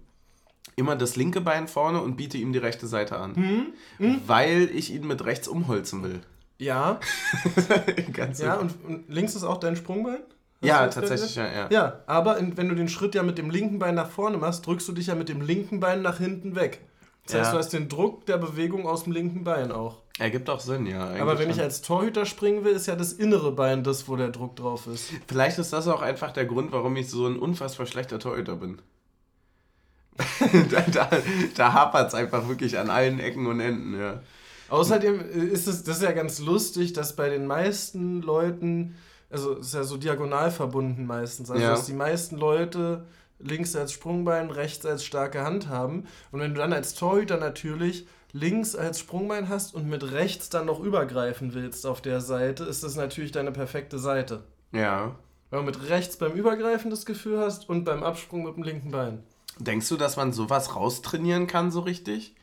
[0.76, 3.34] immer das linke Bein vorne und biete ihm die rechte Seite an.
[3.34, 3.74] Mhm.
[4.00, 4.22] Mhm.
[4.26, 6.22] Weil ich ihn mit rechts umholzen will.
[6.58, 7.00] Ja.
[8.14, 10.22] Ganz ja, und, und, links ist auch dein Sprungbein?
[10.62, 11.68] Ja, tatsächlich, ja, ja.
[11.72, 14.66] Ja, aber in, wenn du den Schritt ja mit dem linken Bein nach vorne machst,
[14.66, 16.82] drückst du dich ja mit dem linken Bein nach hinten weg.
[17.26, 17.52] Das heißt, ja.
[17.52, 20.02] du hast den Druck der Bewegung aus dem linken Bein auch.
[20.20, 21.14] Ergibt auch Sinn, ja.
[21.20, 21.52] Aber wenn schon.
[21.52, 24.88] ich als Torhüter springen will, ist ja das innere Bein das, wo der Druck drauf
[24.88, 25.12] ist.
[25.28, 28.82] Vielleicht ist das auch einfach der Grund, warum ich so ein unfassbar schlechter Torhüter bin.
[30.72, 31.10] da da,
[31.56, 34.22] da hapert es einfach wirklich an allen Ecken und Enden, ja.
[34.70, 35.20] Außerdem
[35.52, 38.96] ist es, das ist ja ganz lustig, dass bei den meisten Leuten,
[39.32, 41.72] also es ist ja so diagonal verbunden meistens, also ja.
[41.72, 43.06] dass die meisten Leute
[43.40, 46.06] links als Sprungbein, rechts als starke Hand haben.
[46.32, 50.66] Und wenn du dann als Torhüter natürlich links als Sprungbein hast und mit rechts dann
[50.66, 54.44] noch übergreifen willst auf der Seite, ist das natürlich deine perfekte Seite.
[54.72, 55.16] Ja.
[55.50, 58.92] Weil du mit rechts beim Übergreifen das Gefühl hast und beim Absprung mit dem linken
[58.92, 59.24] Bein.
[59.60, 62.36] Denkst du, dass man sowas raustrainieren kann, so richtig?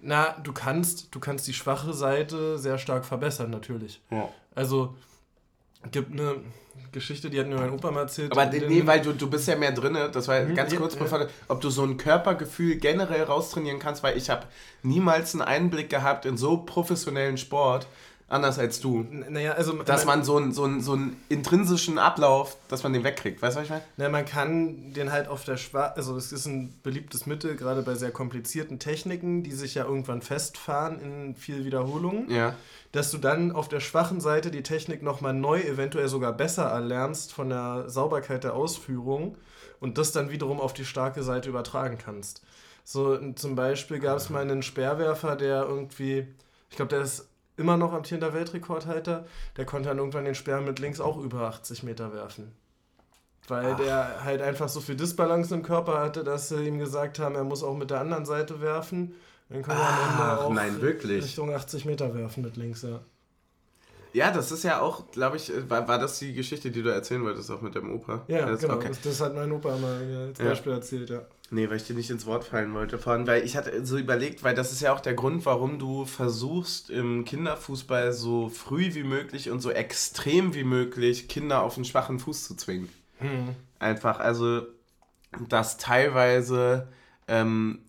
[0.00, 4.00] Na, du kannst, du kannst die schwache Seite sehr stark verbessern, natürlich.
[4.10, 4.28] Ja.
[4.54, 4.96] Also,
[5.90, 6.36] gibt eine
[6.92, 8.32] Geschichte, die hat mir mein Opa mal erzählt.
[8.32, 11.00] Aber nee, weil du, du bist ja mehr drin, das war mhm, ganz kurz ja,
[11.00, 14.46] bevor, ob du so ein Körpergefühl generell raustrainieren kannst, weil ich habe
[14.82, 17.86] niemals einen Einblick gehabt in so professionellen Sport,
[18.28, 19.06] anders als du.
[19.28, 19.82] Naja, also...
[19.82, 23.56] Dass man so einen so einen, so einen intrinsischen Ablauf, dass man den wegkriegt, weißt
[23.56, 23.82] du, was ich meine?
[23.96, 25.86] Naja, man kann den halt auf der Schwa...
[25.96, 30.22] Also es ist ein beliebtes Mittel, gerade bei sehr komplizierten Techniken, die sich ja irgendwann
[30.22, 32.30] festfahren in viel Wiederholungen.
[32.30, 32.54] Ja
[32.92, 37.32] dass du dann auf der schwachen Seite die Technik nochmal neu, eventuell sogar besser erlernst
[37.32, 39.36] von der Sauberkeit der Ausführung
[39.80, 42.42] und das dann wiederum auf die starke Seite übertragen kannst.
[42.84, 46.26] So zum Beispiel gab es mal einen Speerwerfer, der irgendwie,
[46.70, 47.27] ich glaube, der ist
[47.58, 51.82] immer noch amtierender Weltrekordhalter, der konnte dann irgendwann den Speer mit links auch über 80
[51.82, 52.52] Meter werfen.
[53.48, 53.76] Weil Ach.
[53.76, 57.44] der halt einfach so viel Disbalance im Körper hatte, dass sie ihm gesagt haben, er
[57.44, 59.14] muss auch mit der anderen Seite werfen.
[59.48, 61.24] Dann wir ah, am Ende auch nein, wirklich?
[61.24, 63.00] Richtung 80 Meter werfen mit links, ja.
[64.12, 67.22] Ja, das ist ja auch, glaube ich, war, war das die Geschichte, die du erzählen
[67.22, 68.24] wolltest, auch mit dem Opa?
[68.28, 68.74] Ja, das, genau.
[68.74, 68.88] Okay.
[68.88, 70.78] Das, das, hat mein Opa mal als Beispiel ja.
[70.78, 71.22] erzählt, ja.
[71.50, 74.44] Nee, weil ich dir nicht ins Wort fallen wollte vorhin, weil ich hatte so überlegt,
[74.44, 79.02] weil das ist ja auch der Grund, warum du versuchst, im Kinderfußball so früh wie
[79.02, 82.90] möglich und so extrem wie möglich Kinder auf einen schwachen Fuß zu zwingen.
[83.18, 83.54] Hm.
[83.78, 84.66] Einfach, also,
[85.48, 86.88] dass teilweise
[87.28, 87.80] ähm,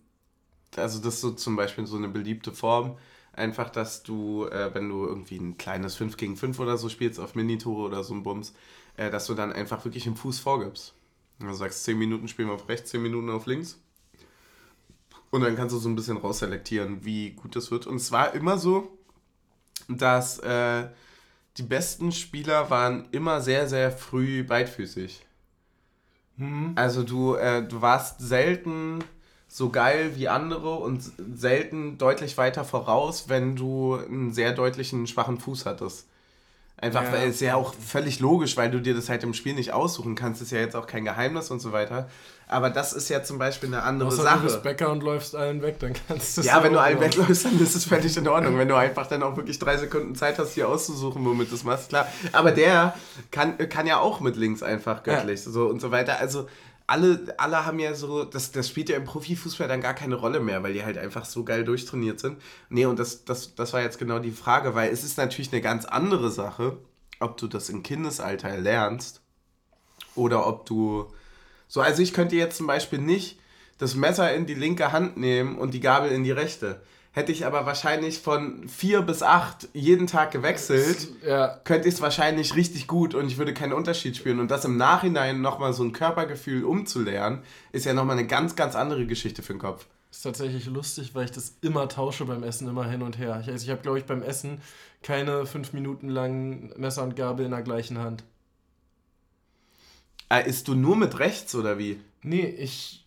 [0.76, 2.96] also das ist so zum Beispiel so eine beliebte Form.
[3.32, 7.18] Einfach, dass du, äh, wenn du irgendwie ein kleines 5 gegen 5 oder so spielst,
[7.20, 8.52] auf Minitore oder so ein Bums,
[8.96, 10.94] äh, dass du dann einfach wirklich im Fuß vorgibst.
[11.40, 13.78] Du sagst, 10 Minuten spielen wir auf rechts, 10 Minuten auf links.
[15.30, 17.86] Und dann kannst du so ein bisschen rausselektieren, wie gut das wird.
[17.86, 18.98] Und es war immer so,
[19.88, 20.88] dass äh,
[21.56, 25.24] die besten Spieler waren immer sehr, sehr früh beidfüßig.
[26.36, 26.72] Mhm.
[26.74, 29.04] Also du, äh, du warst selten
[29.48, 31.02] so geil wie andere und
[31.34, 36.08] selten deutlich weiter voraus, wenn du einen sehr deutlichen schwachen Fuß hattest.
[36.82, 37.12] Einfach, ja.
[37.12, 40.14] weil es ja auch völlig logisch, weil du dir das halt im Spiel nicht aussuchen
[40.14, 42.08] kannst, ist ja jetzt auch kein Geheimnis und so weiter.
[42.48, 44.38] Aber das ist ja zum Beispiel eine andere Außer Sache.
[44.38, 46.98] Du bist Bäcker und läufst allen weg, dann kannst du es Ja, wenn du allen
[46.98, 48.56] wegläufst, dann ist es völlig in Ordnung.
[48.58, 51.64] wenn du einfach dann auch wirklich drei Sekunden Zeit hast, dir auszusuchen, womit du es
[51.64, 52.08] machst, klar.
[52.32, 52.94] Aber der
[53.30, 55.52] kann, kann ja auch mit links einfach göttlich ja.
[55.52, 56.18] so und so weiter.
[56.18, 56.48] Also
[56.90, 60.40] alle, alle haben ja so, das, das spielt ja im Profifußball dann gar keine Rolle
[60.40, 62.42] mehr, weil die halt einfach so geil durchtrainiert sind.
[62.68, 65.62] Nee, und das, das, das war jetzt genau die Frage, weil es ist natürlich eine
[65.62, 66.78] ganz andere Sache,
[67.20, 69.22] ob du das im Kindesalter lernst
[70.16, 71.12] oder ob du
[71.68, 73.38] so, also ich könnte jetzt zum Beispiel nicht
[73.78, 76.82] das Messer in die linke Hand nehmen und die Gabel in die rechte.
[77.12, 81.58] Hätte ich aber wahrscheinlich von vier bis acht jeden Tag gewechselt, ja.
[81.64, 84.38] könnte ich es wahrscheinlich richtig gut und ich würde keinen Unterschied spüren.
[84.38, 87.42] Und das im Nachhinein nochmal so ein Körpergefühl umzulernen,
[87.72, 89.86] ist ja nochmal eine ganz, ganz andere Geschichte für den Kopf.
[90.12, 93.40] Ist tatsächlich lustig, weil ich das immer tausche beim Essen, immer hin und her.
[93.42, 94.60] Ich, also ich habe, glaube ich, beim Essen
[95.02, 98.22] keine fünf Minuten lang Messer und Gabel in der gleichen Hand.
[100.28, 102.00] Ah, isst du nur mit rechts oder wie?
[102.22, 103.04] Nee, ich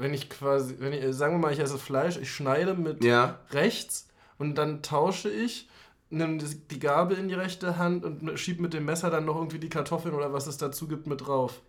[0.00, 3.38] wenn ich quasi, wenn ich, sagen wir mal, ich esse Fleisch, ich schneide mit ja.
[3.50, 5.68] rechts und dann tausche ich,
[6.08, 9.58] nehme die Gabel in die rechte Hand und schiebe mit dem Messer dann noch irgendwie
[9.58, 11.60] die Kartoffeln oder was es dazu gibt mit drauf.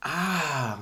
[0.00, 0.78] Ah.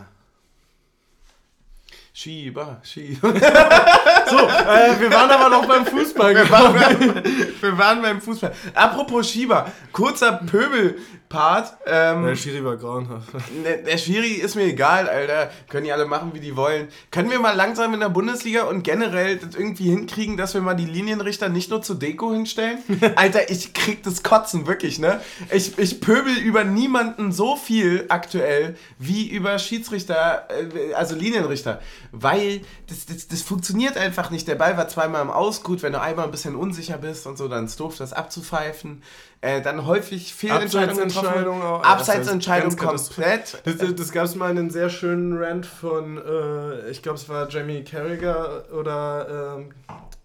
[2.13, 3.29] Schieber, Schieber.
[3.31, 6.35] so, äh, wir waren aber noch beim Fußball.
[6.35, 7.23] Wir waren beim,
[7.61, 8.55] wir waren beim Fußball.
[8.73, 10.99] Apropos Schieber, kurzer Pöbel.
[11.29, 11.77] Part.
[11.87, 13.29] Ähm, der Schiri war grauenhaft.
[13.65, 15.51] Der, der Schiri ist mir egal, Alter.
[15.69, 16.89] Können die alle machen, wie die wollen.
[17.11, 20.75] Können wir mal langsam in der Bundesliga und generell das irgendwie hinkriegen, dass wir mal
[20.75, 22.79] die Linienrichter nicht nur zur Deko hinstellen?
[23.17, 25.21] Alter, ich krieg das Kotzen, wirklich, ne?
[25.51, 31.81] Ich, ich pöbel über niemanden so viel aktuell wie über Schiedsrichter, äh, also Linienrichter.
[32.13, 34.47] Weil das, das, das funktioniert einfach nicht.
[34.47, 37.37] Der Ball war zweimal im Aus, gut, wenn du einmal ein bisschen unsicher bist und
[37.37, 39.03] so, dann ist doof, das abzupfeifen.
[39.43, 41.63] Äh, dann häufig Fehlentscheidungen getroffen.
[41.83, 43.63] Abseitsentscheidung komplett.
[43.65, 47.29] Das, das, das gab es mal einen sehr schönen Rant von, äh, ich glaube, es
[47.29, 49.71] war Jamie Carragher oder ähm,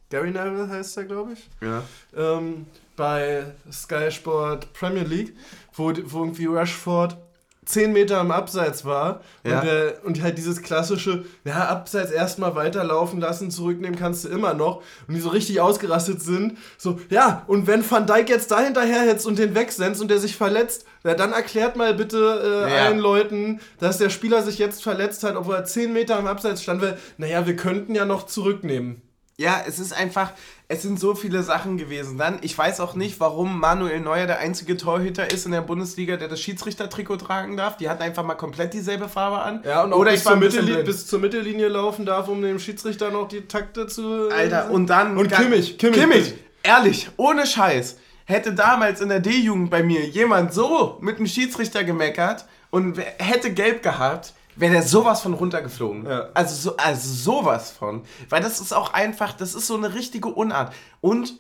[0.09, 1.49] Gary Neville heißt er, glaube ich.
[1.61, 1.83] Ja.
[2.15, 5.35] Ähm, bei Sky Sport Premier League,
[5.73, 7.17] wo, wo irgendwie Rashford
[7.63, 9.59] 10 Meter am Abseits war ja.
[9.59, 14.55] und, der, und halt dieses klassische, ja, Abseits erstmal weiterlaufen lassen, zurücknehmen kannst du immer
[14.55, 18.61] noch und die so richtig ausgerastet sind, so, ja, und wenn Van Dijk jetzt da
[18.61, 22.71] hinterher hetzt und den wegsenzt und der sich verletzt, ja, dann erklärt mal bitte äh,
[22.71, 22.85] ja.
[22.85, 26.63] allen Leuten, dass der Spieler sich jetzt verletzt hat, obwohl er 10 Meter am Abseits
[26.63, 29.03] stand, weil, naja, wir könnten ja noch zurücknehmen.
[29.37, 30.33] Ja, es ist einfach,
[30.71, 32.17] es sind so viele Sachen gewesen.
[32.17, 36.15] Dann, ich weiß auch nicht, warum Manuel Neuer der einzige Torhüter ist in der Bundesliga,
[36.15, 37.75] der das Schiedsrichtertrikot tragen darf.
[37.75, 39.61] Die hatten einfach mal komplett dieselbe Farbe an.
[39.65, 43.11] Ja, und auch Oder bis, zur Mittellinie, bis zur Mittellinie laufen darf, um dem Schiedsrichter
[43.11, 44.29] noch die Takte zu.
[44.29, 45.17] Alter, und dann.
[45.17, 45.99] Und Kimmich, Kimmich.
[45.99, 47.97] Kimmich, ehrlich, ohne Scheiß.
[48.23, 53.51] Hätte damals in der D-Jugend bei mir jemand so mit dem Schiedsrichter gemeckert und hätte
[53.51, 56.05] gelb gehabt, wäre der sowas von runtergeflogen.
[56.05, 56.29] Ja.
[56.33, 58.03] Also, so, also sowas von.
[58.29, 60.73] Weil das ist auch einfach, das ist so eine richtige Unart.
[60.99, 61.39] Und,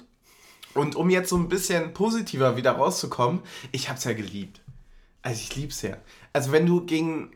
[0.73, 3.41] und um jetzt so ein bisschen positiver wieder rauszukommen,
[3.71, 4.61] ich hab's ja geliebt.
[5.21, 5.97] Also ich lieb's ja.
[6.33, 7.31] Also wenn du gegen,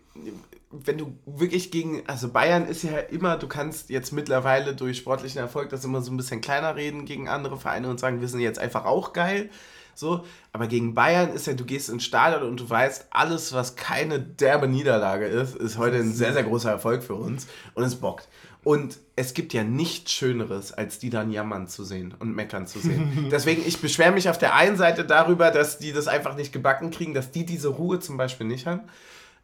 [0.71, 5.39] wenn du wirklich gegen, also Bayern ist ja immer, du kannst jetzt mittlerweile durch sportlichen
[5.39, 8.39] Erfolg das immer so ein bisschen kleiner reden gegen andere Vereine und sagen, wir sind
[8.39, 9.49] jetzt einfach auch geil.
[9.95, 13.75] So, aber gegen Bayern ist ja, du gehst ins Stadion und du weißt, alles, was
[13.75, 17.95] keine derbe Niederlage ist, ist heute ein sehr, sehr großer Erfolg für uns und es
[17.95, 18.27] bockt.
[18.65, 22.79] Und es gibt ja nichts Schöneres, als die dann jammern zu sehen und meckern zu
[22.79, 23.27] sehen.
[23.31, 26.91] Deswegen, ich beschwere mich auf der einen Seite darüber, dass die das einfach nicht gebacken
[26.91, 28.81] kriegen, dass die diese Ruhe zum Beispiel nicht haben.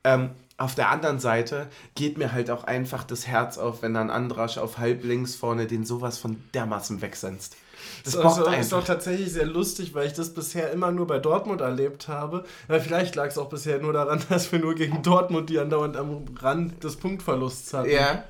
[0.04, 4.10] Ähm, auf der anderen Seite geht mir halt auch einfach das Herz auf, wenn dann
[4.10, 7.58] Andrasch auf halblinks vorne den sowas von dermaßen wegsenzt.
[8.04, 11.20] Das ist, also, ist auch tatsächlich sehr lustig, weil ich das bisher immer nur bei
[11.20, 12.44] Dortmund erlebt habe.
[12.68, 15.98] Ja, vielleicht lag es auch bisher nur daran, dass wir nur gegen Dortmund die andauernd
[15.98, 17.92] am Rand des Punktverlusts hatten.
[17.92, 18.24] Ja.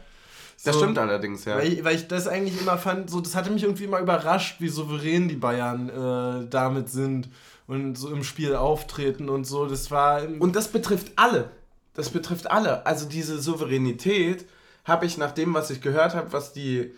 [0.63, 1.57] Das so, stimmt allerdings, ja.
[1.57, 4.57] Weil ich, weil ich das eigentlich immer fand, so, das hatte mich irgendwie immer überrascht,
[4.59, 7.29] wie souverän die Bayern äh, damit sind
[7.65, 9.65] und so im Spiel auftreten und so.
[9.65, 10.21] Das war.
[10.39, 11.49] Und das betrifft alle.
[11.93, 12.85] Das betrifft alle.
[12.85, 14.45] Also diese Souveränität
[14.85, 16.93] habe ich nach dem, was ich gehört habe, was die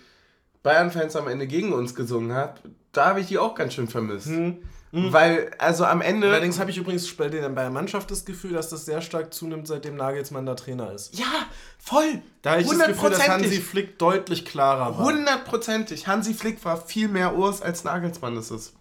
[0.64, 2.61] Bayern-Fans am Ende gegen uns gesungen hat,
[2.93, 4.28] da habe ich die auch ganz schön vermisst.
[4.28, 4.64] Hm.
[4.93, 5.11] Mhm.
[5.11, 6.28] Weil, also am Ende.
[6.28, 9.95] Allerdings habe ich übrigens bei der Mannschaft das Gefühl, dass das sehr stark zunimmt, seitdem
[9.95, 11.18] Nagelsmann der Trainer ist.
[11.18, 11.47] Ja,
[11.80, 12.22] voll!
[12.43, 15.05] Da habe ich das Gefühl, dass Hansi Flick deutlich klarer war.
[15.05, 16.07] Hundertprozentig.
[16.07, 18.74] Hansi Flick war viel mehr Urs, als Nagelsmann das ist.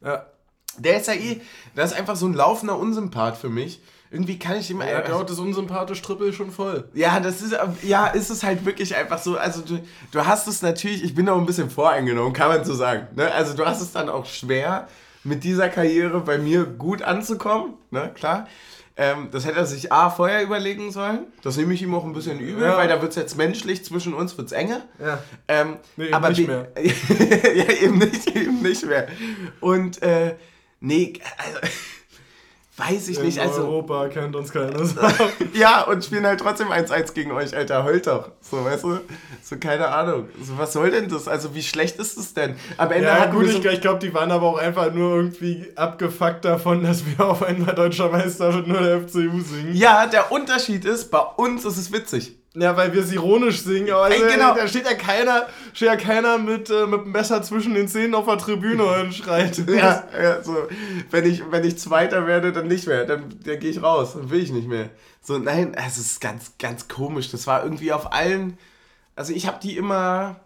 [0.00, 0.26] Ja.
[0.78, 1.40] Der ist ja eh,
[1.74, 3.82] das ist einfach so ein laufender Unsympath für mich.
[4.12, 4.84] Irgendwie kann ich immer.
[4.84, 6.84] Ja, er haut das unsympathische Trippel schon voll.
[6.92, 9.38] Ja, das ist, ja, ist es halt wirklich einfach so.
[9.38, 12.74] Also, du, du hast es natürlich, ich bin auch ein bisschen voreingenommen, kann man so
[12.74, 13.08] sagen.
[13.16, 13.32] Ne?
[13.32, 14.86] Also, du hast es dann auch schwer,
[15.24, 18.48] mit dieser Karriere bei mir gut anzukommen, ne, klar.
[18.94, 21.20] Ähm, das hätte er sich A vorher überlegen sollen.
[21.42, 22.76] Das nehme ich ihm auch ein bisschen übel, ja.
[22.76, 24.82] weil da wird es jetzt menschlich, zwischen uns wird es enger.
[24.98, 25.18] Ja.
[25.48, 26.70] Ähm, nee, eben aber nicht mehr.
[26.76, 29.08] ja, eben nicht, eben nicht mehr.
[29.60, 30.34] Und äh,
[30.80, 31.58] nee, also
[32.76, 33.38] Weiß ich In nicht.
[33.38, 34.82] Also, Europa kennt uns keiner.
[35.52, 37.84] ja, und spielen halt trotzdem 1-1 gegen euch, Alter.
[37.84, 38.30] Heult doch.
[38.40, 39.00] So, weißt du?
[39.42, 40.28] So, keine Ahnung.
[40.42, 41.28] So, was soll denn das?
[41.28, 42.56] Also, wie schlecht ist das denn?
[42.78, 45.70] Am Ende ja, gut, ich, so ich glaube, die waren aber auch einfach nur irgendwie
[45.76, 49.74] abgefuckt davon, dass wir auf einmal deutscher Meister mit nur der FCU singen.
[49.74, 52.41] Ja, der Unterschied ist, bei uns ist es witzig.
[52.54, 54.54] Ja, weil wir es ironisch singen, aber also, Ey, genau.
[54.54, 58.14] da steht ja keiner, steht ja keiner mit, äh, mit dem Messer zwischen den Zähnen
[58.14, 59.56] auf der Tribüne und schreit.
[59.68, 60.68] ja, ja, so.
[61.10, 63.06] Wenn ich, wenn ich Zweiter werde, dann nicht mehr.
[63.06, 64.12] Dann, dann gehe ich raus.
[64.14, 64.90] Dann will ich nicht mehr.
[65.22, 67.30] So, nein, es ist ganz, ganz komisch.
[67.30, 68.58] Das war irgendwie auf allen.
[69.16, 70.36] Also ich habe die immer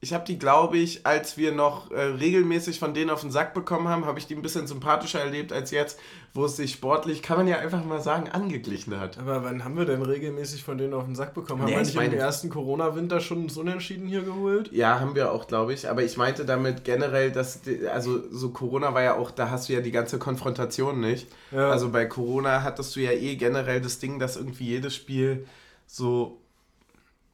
[0.00, 3.54] ich habe die, glaube ich, als wir noch äh, regelmäßig von denen auf den Sack
[3.54, 5.98] bekommen haben, habe ich die ein bisschen sympathischer erlebt als jetzt,
[6.34, 9.18] wo es sich sportlich, kann man ja einfach mal sagen, angeglichen hat.
[9.18, 11.62] Aber wann haben wir denn regelmäßig von denen auf den Sack bekommen?
[11.62, 14.70] Haben nee, wir nicht meine, im ersten Corona-Winter schon so Unentschieden hier geholt?
[14.70, 15.88] Ja, haben wir auch, glaube ich.
[15.88, 19.70] Aber ich meinte damit generell, dass, die, also so Corona war ja auch, da hast
[19.70, 21.26] du ja die ganze Konfrontation nicht.
[21.52, 21.70] Ja.
[21.70, 25.46] Also bei Corona hattest du ja eh generell das Ding, dass irgendwie jedes Spiel
[25.86, 26.38] so,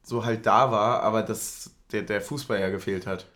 [0.04, 3.26] so halt da war, aber das der, der Fußball ja gefehlt hat.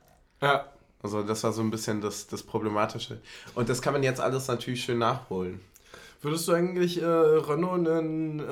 [0.40, 0.66] Ja.
[1.02, 3.20] Also das war so ein bisschen das, das Problematische.
[3.54, 5.61] Und das kann man jetzt alles natürlich schön nachholen.
[6.22, 8.42] Würdest du eigentlich äh, Renault einen, äh,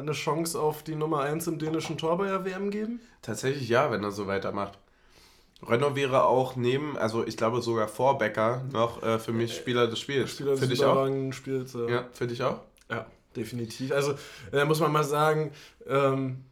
[0.00, 3.00] eine Chance auf die Nummer 1 im dänischen Tor bei der WM geben?
[3.22, 4.78] Tatsächlich ja, wenn er so weitermacht.
[5.66, 9.86] Renault wäre auch neben, also ich glaube sogar vor Becker noch äh, für mich Spieler
[9.86, 10.32] des Spiels.
[10.32, 11.32] Spieler des für dich auch?
[11.32, 11.88] Spiels, ja.
[11.88, 12.60] ja, für dich auch?
[12.90, 13.92] Ja, definitiv.
[13.92, 14.14] Also
[14.52, 15.52] da muss man mal sagen,
[15.86, 16.44] ähm,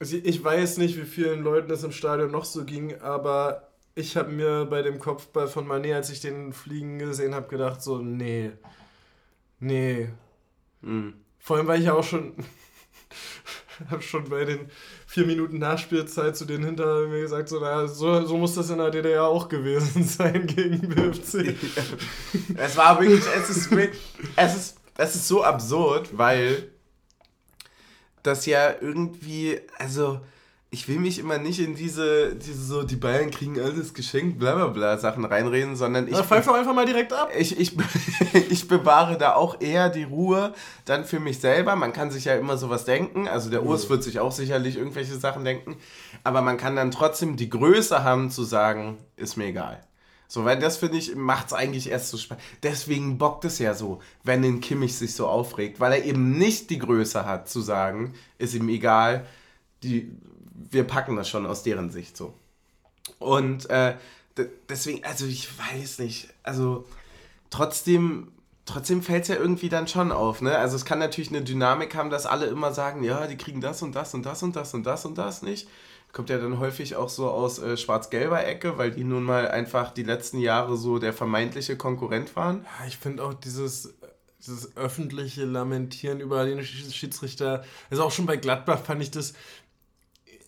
[0.00, 4.16] also ich weiß nicht, wie vielen Leuten das im Stadion noch so ging, aber ich
[4.16, 7.98] habe mir bei dem Kopfball von Mané, als ich den fliegen gesehen habe, gedacht so,
[7.98, 8.50] nee,
[9.60, 10.08] nee.
[10.80, 11.14] Mhm.
[11.38, 12.34] Vor allem, weil ich ja auch schon,
[13.90, 14.70] habe schon bei den
[15.06, 18.78] vier Minuten Nachspielzeit zu denen hinter mir gesagt, so, naja, so, so muss das in
[18.78, 21.54] der DDR auch gewesen sein gegen BFC.
[22.56, 23.72] es war wirklich, es ist,
[24.36, 26.73] es ist, es ist so absurd, weil
[28.24, 30.20] das ja irgendwie, also
[30.74, 34.56] ich will mich immer nicht in diese, diese so, die Bayern kriegen alles geschenkt, bla
[34.56, 36.16] bla bla Sachen reinreden, sondern ich.
[36.16, 37.30] Pfeif doch einfach mal direkt ab.
[37.38, 37.76] Ich, ich,
[38.50, 40.52] ich bewahre da auch eher die Ruhe
[40.84, 41.76] dann für mich selber.
[41.76, 43.28] Man kann sich ja immer sowas denken.
[43.28, 45.76] Also der Urs wird sich auch sicherlich irgendwelche Sachen denken.
[46.24, 49.80] Aber man kann dann trotzdem die Größe haben zu sagen, ist mir egal.
[50.26, 52.44] So, weil das finde ich, macht es eigentlich erst so spannend.
[52.62, 56.70] Deswegen bockt es ja so, wenn den Kimmich sich so aufregt, weil er eben nicht
[56.70, 59.26] die Größe hat zu sagen, ist ihm egal,
[59.82, 60.10] die,
[60.54, 62.34] wir packen das schon aus deren Sicht so.
[63.18, 63.96] Und äh,
[64.68, 66.86] deswegen, also ich weiß nicht, also
[67.50, 68.32] trotzdem,
[68.64, 70.56] trotzdem fällt es ja irgendwie dann schon auf, ne?
[70.58, 73.82] Also es kann natürlich eine Dynamik haben, dass alle immer sagen, ja, die kriegen das
[73.82, 75.68] und das und das und das und das und das nicht
[76.14, 79.92] kommt ja dann häufig auch so aus äh, schwarz-gelber Ecke, weil die nun mal einfach
[79.92, 82.64] die letzten Jahre so der vermeintliche Konkurrent waren.
[82.78, 83.94] Ja, ich finde auch dieses,
[84.38, 89.34] dieses öffentliche Lamentieren über den Schiedsrichter, also auch schon bei Gladbach fand ich das,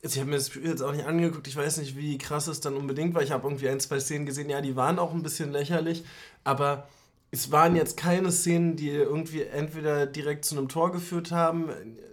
[0.03, 2.47] also ich habe mir das Spiel jetzt auch nicht angeguckt, ich weiß nicht, wie krass
[2.47, 3.23] es dann unbedingt war.
[3.23, 6.05] Ich habe irgendwie ein, zwei Szenen gesehen, ja, die waren auch ein bisschen lächerlich,
[6.45, 6.89] aber
[7.37, 11.69] es waren jetzt keine Szenen, die irgendwie entweder direkt zu einem Tor geführt haben,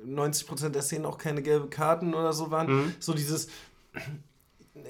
[0.05, 2.67] 90% der Szenen auch keine gelbe Karten oder so waren.
[2.67, 2.95] Mhm.
[2.99, 3.47] So dieses,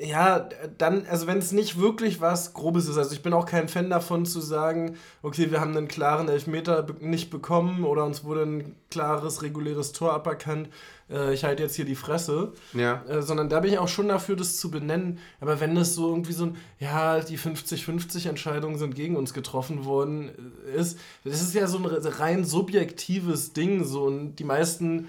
[0.01, 3.69] ja, dann, also wenn es nicht wirklich was Grobes ist, also ich bin auch kein
[3.69, 8.43] Fan davon zu sagen, okay, wir haben einen klaren Elfmeter nicht bekommen oder uns wurde
[8.43, 10.69] ein klares, reguläres Tor aberkannt,
[11.13, 12.53] äh, ich halte jetzt hier die Fresse.
[12.73, 13.03] Ja.
[13.07, 15.19] Äh, sondern da bin ich auch schon dafür, das zu benennen.
[15.39, 19.85] Aber wenn das so irgendwie so ein, ja, die 50-50 Entscheidungen sind gegen uns getroffen
[19.85, 20.31] worden
[20.67, 25.07] äh, ist, das ist ja so ein rein subjektives Ding, so und die meisten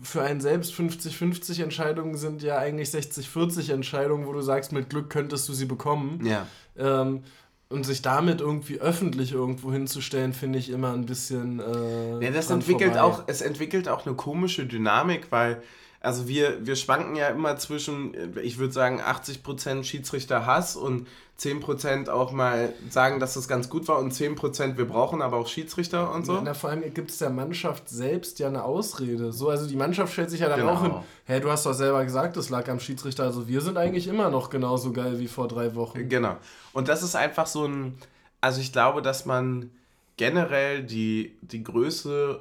[0.00, 5.10] für einen selbst 50-50 Entscheidungen sind ja eigentlich 60-40 Entscheidungen, wo du sagst, mit Glück
[5.10, 6.24] könntest du sie bekommen.
[6.24, 6.46] Ja.
[6.76, 7.24] Ähm,
[7.70, 11.60] und sich damit irgendwie öffentlich irgendwo hinzustellen, finde ich immer ein bisschen.
[11.60, 13.02] Äh, ja, das entwickelt vorbei.
[13.02, 15.62] auch, es entwickelt auch eine komische Dynamik, weil,
[16.00, 21.08] Also wir, wir schwanken ja immer zwischen, ich würde sagen, 80% Schiedsrichter-Hass und
[21.40, 25.46] 10% auch mal sagen, dass das ganz gut war und 10% wir brauchen aber auch
[25.46, 26.40] Schiedsrichter und so.
[26.42, 29.32] Na, vor allem gibt es der Mannschaft selbst ja eine Ausrede.
[29.32, 30.72] So, also die Mannschaft stellt sich ja dann genau.
[30.72, 30.94] auch hin,
[31.24, 34.30] hey, du hast doch selber gesagt, es lag am Schiedsrichter, also wir sind eigentlich immer
[34.30, 36.08] noch genauso geil wie vor drei Wochen.
[36.08, 36.36] Genau.
[36.72, 37.98] Und das ist einfach so ein,
[38.40, 39.70] also ich glaube, dass man
[40.16, 42.40] generell die, die Größe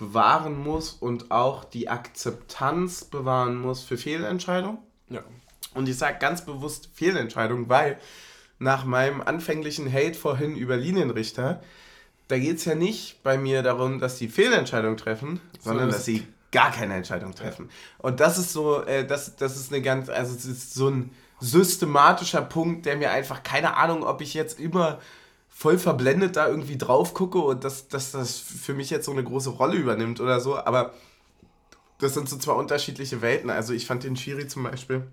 [0.00, 4.78] bewahren muss und auch die Akzeptanz bewahren muss für Fehlentscheidungen.
[5.08, 5.22] Ja.
[5.74, 7.98] Und ich sage ganz bewusst Fehlentscheidungen, weil
[8.58, 11.62] nach meinem anfänglichen Hate vorhin über Linienrichter,
[12.28, 16.04] da geht es ja nicht bei mir darum, dass die Fehlentscheidungen treffen, so sondern dass
[16.04, 17.68] sie gar keine Entscheidung treffen.
[17.68, 18.04] Ja.
[18.04, 21.10] Und das ist so, äh, das, das ist eine ganz, also es ist so ein
[21.40, 24.98] systematischer Punkt, der mir einfach keine Ahnung, ob ich jetzt immer
[25.60, 29.22] voll verblendet da irgendwie drauf gucke und dass, dass das für mich jetzt so eine
[29.22, 30.94] große Rolle übernimmt oder so, aber
[31.98, 33.50] das sind so zwei unterschiedliche Welten.
[33.50, 35.06] Also ich fand den Schiri zum Beispiel,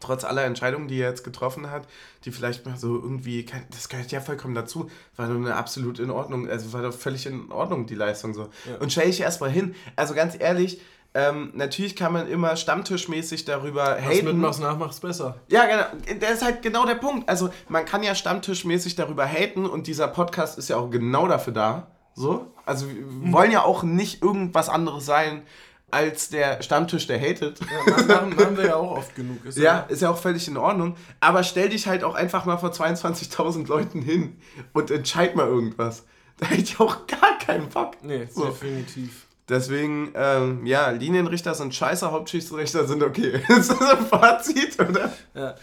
[0.00, 1.86] trotz aller Entscheidungen, die er jetzt getroffen hat,
[2.24, 6.10] die vielleicht mal so irgendwie, das gehört ja vollkommen dazu, war nur eine absolut in
[6.10, 8.48] Ordnung, also war doch völlig in Ordnung die Leistung so.
[8.68, 8.78] Ja.
[8.80, 10.80] Und stelle ich erstmal hin, also ganz ehrlich,
[11.16, 14.26] ähm, natürlich kann man immer stammtischmäßig darüber Was haten.
[14.26, 15.36] mitmachst, nachmachst besser.
[15.48, 16.18] Ja, genau.
[16.20, 17.26] Das ist halt genau der Punkt.
[17.26, 21.54] Also man kann ja stammtischmäßig darüber haten und dieser Podcast ist ja auch genau dafür
[21.54, 21.86] da.
[22.14, 22.52] So.
[22.66, 23.32] Also wir mhm.
[23.32, 25.42] wollen ja auch nicht irgendwas anderes sein
[25.90, 27.60] als der Stammtisch, der hatet.
[27.60, 29.42] Ja, machen, machen wir ja auch oft genug.
[29.46, 30.96] Ist ja, ja, ist ja auch völlig in Ordnung.
[31.20, 34.38] Aber stell dich halt auch einfach mal vor 22.000 Leuten hin
[34.74, 36.04] und entscheid mal irgendwas.
[36.36, 37.94] Da hätte ich auch gar keinen Bock.
[38.02, 38.44] Nee, so.
[38.44, 39.25] definitiv.
[39.48, 43.42] Deswegen, ähm, ja, Linienrichter sind scheiße, Hauptschiedsrichter sind okay.
[43.48, 45.12] das ist ein Fazit, oder?
[45.34, 45.54] Ja.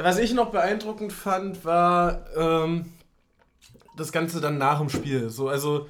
[0.00, 2.92] Was ich noch beeindruckend fand, war ähm,
[3.96, 5.30] das Ganze dann nach dem Spiel.
[5.30, 5.88] So, also,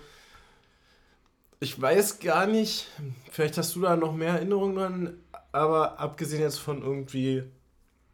[1.60, 2.88] ich weiß gar nicht,
[3.30, 5.16] vielleicht hast du da noch mehr Erinnerungen dran,
[5.52, 7.44] aber abgesehen jetzt von irgendwie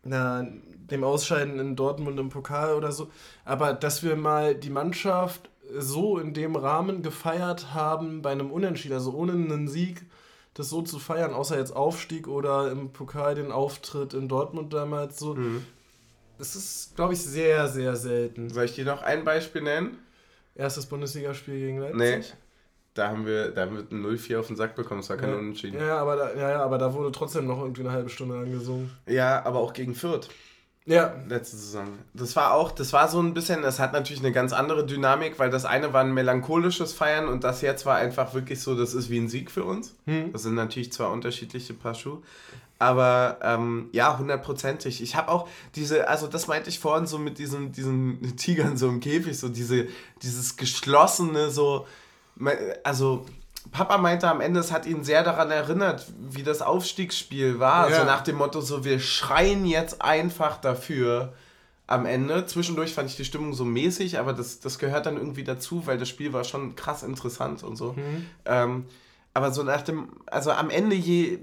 [0.03, 0.45] na,
[0.91, 3.11] dem Ausscheiden in Dortmund im Pokal oder so,
[3.45, 8.95] aber dass wir mal die Mannschaft so in dem Rahmen gefeiert haben bei einem Unentschieden,
[8.95, 10.03] also ohne einen Sieg,
[10.55, 15.19] das so zu feiern, außer jetzt Aufstieg oder im Pokal den Auftritt in Dortmund damals
[15.19, 15.35] so.
[15.35, 15.65] Mhm.
[16.39, 18.49] Das ist, glaube ich, sehr, sehr selten.
[18.49, 19.99] Soll ich dir noch ein Beispiel nennen?
[20.55, 21.99] Erstes Bundesligaspiel gegen Leipzig?
[21.99, 22.39] Nee.
[22.95, 25.37] Da haben wir, da haben wir 0-4 auf den Sack bekommen, es war kein ja,
[25.37, 25.79] Unentschieden.
[25.79, 28.91] Ja, aber da, ja, ja, aber da wurde trotzdem noch irgendwie eine halbe Stunde angesungen.
[29.07, 30.29] Ja, aber auch gegen Fürth.
[30.87, 31.15] Ja.
[31.29, 31.87] Letzte Saison.
[32.15, 35.39] Das war auch, das war so ein bisschen, das hat natürlich eine ganz andere Dynamik,
[35.39, 38.95] weil das eine war ein melancholisches Feiern und das jetzt war einfach wirklich so, das
[38.95, 39.95] ist wie ein Sieg für uns.
[40.07, 40.33] Hm.
[40.33, 42.23] Das sind natürlich zwei unterschiedliche Paar Schuhe.
[42.79, 45.03] Aber ähm, ja, hundertprozentig.
[45.03, 48.89] Ich habe auch diese, also das meinte ich vorhin so mit diesen, diesen Tigern so
[48.89, 49.87] im Käfig, so diese,
[50.23, 51.87] dieses geschlossene, so,
[52.83, 53.27] also
[53.73, 57.91] Papa meinte am Ende, es hat ihn sehr daran erinnert, wie das Aufstiegsspiel war.
[57.91, 58.01] Ja.
[58.01, 61.35] So nach dem Motto, so wir schreien jetzt einfach dafür
[61.87, 62.47] am Ende.
[62.47, 65.99] Zwischendurch fand ich die Stimmung so mäßig, aber das, das gehört dann irgendwie dazu, weil
[65.99, 67.93] das Spiel war schon krass interessant und so.
[67.93, 68.27] Mhm.
[68.45, 68.87] Ähm,
[69.35, 71.39] aber so nach dem, also am Ende je,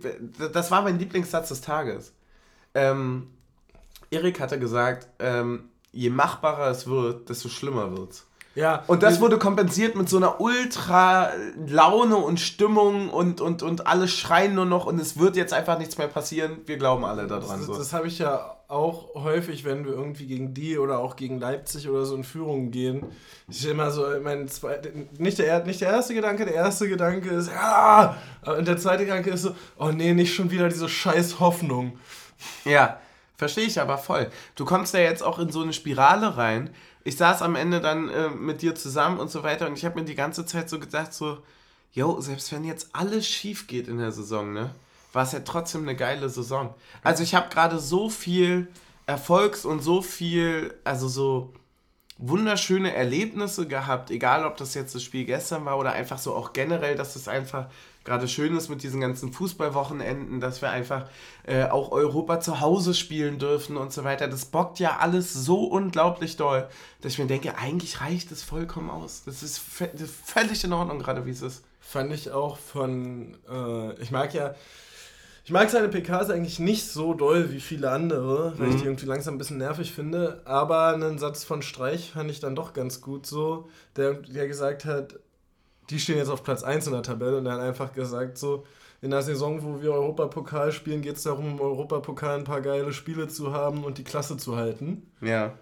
[0.53, 2.13] das war mein Lieblingssatz des Tages.
[2.74, 3.28] Ähm,
[4.09, 8.26] Erik hatte gesagt, ähm, je machbarer es wird, desto schlimmer wird's.
[8.58, 8.84] Ja.
[8.88, 11.30] Und das wurde kompensiert mit so einer ultra
[11.68, 15.78] Laune und Stimmung und, und, und alle schreien nur noch und es wird jetzt einfach
[15.78, 16.58] nichts mehr passieren.
[16.66, 17.60] Wir glauben alle daran.
[17.60, 17.78] Das, so.
[17.78, 21.88] das habe ich ja auch häufig, wenn wir irgendwie gegen die oder auch gegen Leipzig
[21.88, 23.05] oder so in Führung gehen.
[23.47, 24.89] Ich immer so, mein zweiter,
[25.20, 29.30] nicht der, nicht der erste Gedanke, der erste Gedanke ist, ja, und der zweite Gedanke
[29.30, 31.99] ist so, oh nee, nicht schon wieder diese scheiß Hoffnung.
[32.66, 32.99] Ja,
[33.36, 34.32] verstehe ich aber voll.
[34.55, 36.72] Du kommst ja jetzt auch in so eine Spirale rein,
[37.08, 39.97] ich saß am Ende dann äh, mit dir zusammen und so weiter und ich habe
[39.97, 41.38] mir die ganze Zeit so gedacht, so,
[41.93, 44.72] yo, selbst wenn jetzt alles schief geht in der Saison, ne,
[45.14, 46.76] war es ja trotzdem eine geile Saison.
[47.03, 48.68] Also ich habe gerade so viel
[49.05, 51.53] Erfolgs- und so viel, also so
[52.18, 56.51] wunderschöne Erlebnisse gehabt, egal ob das jetzt das Spiel gestern war oder einfach so auch
[56.51, 57.68] generell, dass es einfach
[58.08, 61.10] gerade schön ist mit diesen ganzen Fußballwochenenden, dass wir einfach
[61.45, 64.30] äh, auch Europa zu Hause spielen dürfen und so weiter.
[64.30, 66.70] Das bockt ja alles so unglaublich doll,
[67.01, 69.24] dass ich mir denke, eigentlich reicht es vollkommen aus.
[69.26, 71.66] Das ist völlig in Ordnung, gerade wie es ist.
[71.82, 74.55] Fand ich auch von, äh, ich mag ja,
[75.43, 78.76] ich mag seine PKs eigentlich nicht so doll wie viele andere, weil mhm.
[78.76, 80.41] ich die irgendwie langsam ein bisschen nervig finde.
[80.45, 84.86] Aber einen Satz von Streich fand ich dann doch ganz gut so, der, der gesagt
[84.86, 85.20] hat,
[85.89, 88.65] die stehen jetzt auf Platz 1 in der Tabelle und er hat einfach gesagt, so,
[89.01, 92.91] in der Saison, wo wir Europapokal spielen, geht es darum, im Europapokal ein paar geile
[92.93, 95.09] Spiele zu haben und die Klasse zu halten.
[95.21, 95.53] Ja.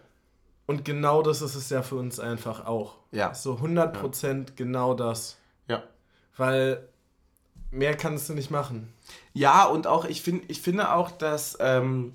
[0.67, 2.95] Und genau das ist es ja für uns einfach auch.
[3.11, 3.33] Ja.
[3.33, 4.45] So 100% ja.
[4.55, 5.37] genau das.
[5.67, 5.83] Ja.
[6.37, 6.87] Weil
[7.71, 8.91] mehr kannst du nicht machen.
[9.33, 12.13] Ja, und auch, ich, find, ich finde auch, dass ähm,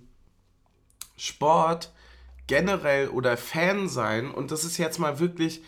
[1.16, 1.92] Sport
[2.46, 5.62] generell oder Fan sein, und das ist jetzt mal wirklich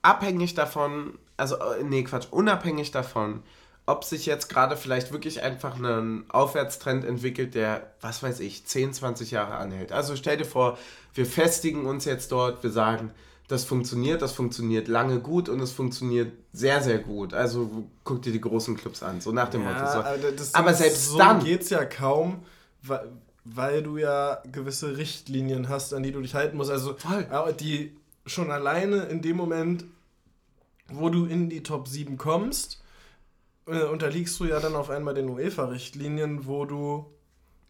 [0.00, 3.42] abhängig davon, also, äh, nee, Quatsch, unabhängig davon,
[3.84, 8.92] ob sich jetzt gerade vielleicht wirklich einfach ein Aufwärtstrend entwickelt, der, was weiß ich, 10,
[8.92, 9.92] 20 Jahre anhält.
[9.92, 10.78] Also stell dir vor,
[11.14, 13.10] wir festigen uns jetzt dort, wir sagen,
[13.48, 17.34] das funktioniert, das funktioniert lange gut und es funktioniert sehr, sehr gut.
[17.34, 20.36] Also guck dir die großen Clubs an, so nach dem ja, Motto.
[20.36, 20.44] So.
[20.54, 22.44] Aber selbst so dann geht es ja kaum,
[22.82, 23.10] weil,
[23.44, 26.70] weil du ja gewisse Richtlinien hast, an die du dich halten musst.
[26.70, 27.26] Also Voll.
[27.58, 27.94] die
[28.26, 29.84] schon alleine in dem Moment,
[30.92, 32.82] wo du in die Top 7 kommst,
[33.66, 37.06] äh, unterliegst du ja dann auf einmal den UEFA-Richtlinien, wo du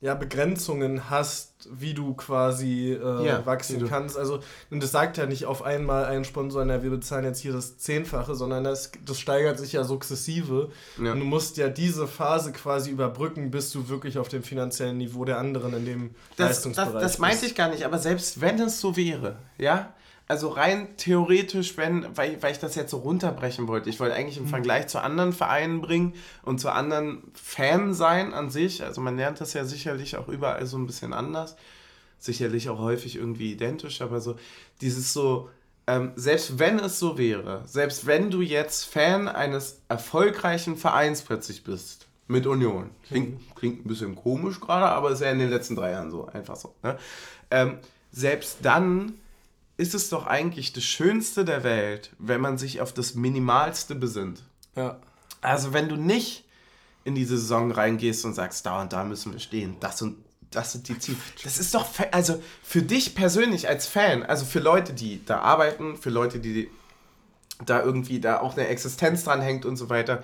[0.03, 4.19] ja Begrenzungen hast, wie du quasi äh, ja, wachsen kannst.
[4.19, 7.53] Also, und das sagt ja nicht auf einmal ein Sponsor, na, wir bezahlen jetzt hier
[7.53, 10.71] das Zehnfache, sondern das, das steigert sich ja sukzessive.
[11.01, 11.13] Ja.
[11.13, 15.25] Und du musst ja diese Phase quasi überbrücken, bis du wirklich auf dem finanziellen Niveau
[15.25, 18.59] der anderen in dem das, Leistungsbereich Das, das meinte ich gar nicht, aber selbst wenn
[18.59, 19.95] es so wäre, ja,
[20.33, 24.39] also rein theoretisch, wenn, weil, weil ich das jetzt so runterbrechen wollte, ich wollte eigentlich
[24.39, 24.49] im mhm.
[24.49, 28.83] Vergleich zu anderen Vereinen bringen und zu anderen Fan sein an sich.
[28.83, 31.55] Also man lernt das ja sicherlich auch überall so ein bisschen anders.
[32.19, 34.37] Sicherlich auch häufig irgendwie identisch, aber so
[34.81, 35.51] dieses so,
[35.87, 41.63] ähm, selbst wenn es so wäre, selbst wenn du jetzt Fan eines erfolgreichen Vereins plötzlich
[41.63, 43.55] bist, mit Union, klingt, mhm.
[43.55, 46.57] klingt ein bisschen komisch gerade, aber ist ja in den letzten drei Jahren so, einfach
[46.57, 46.75] so.
[46.83, 46.97] Ne?
[47.51, 47.81] Ähm,
[48.13, 49.19] selbst dann
[49.83, 54.45] ist es doch eigentlich das Schönste der Welt, wenn man sich auf das Minimalste besinnt.
[54.77, 54.99] Ja.
[55.41, 56.45] Also wenn du nicht
[57.03, 60.71] in die Saison reingehst und sagst, da und da müssen wir stehen, das und das
[60.73, 61.19] sind die Ziele.
[61.43, 65.97] Das ist doch, also für dich persönlich als Fan, also für Leute, die da arbeiten,
[65.97, 66.71] für Leute, die
[67.65, 70.23] da irgendwie da auch eine Existenz dran hängt und so weiter,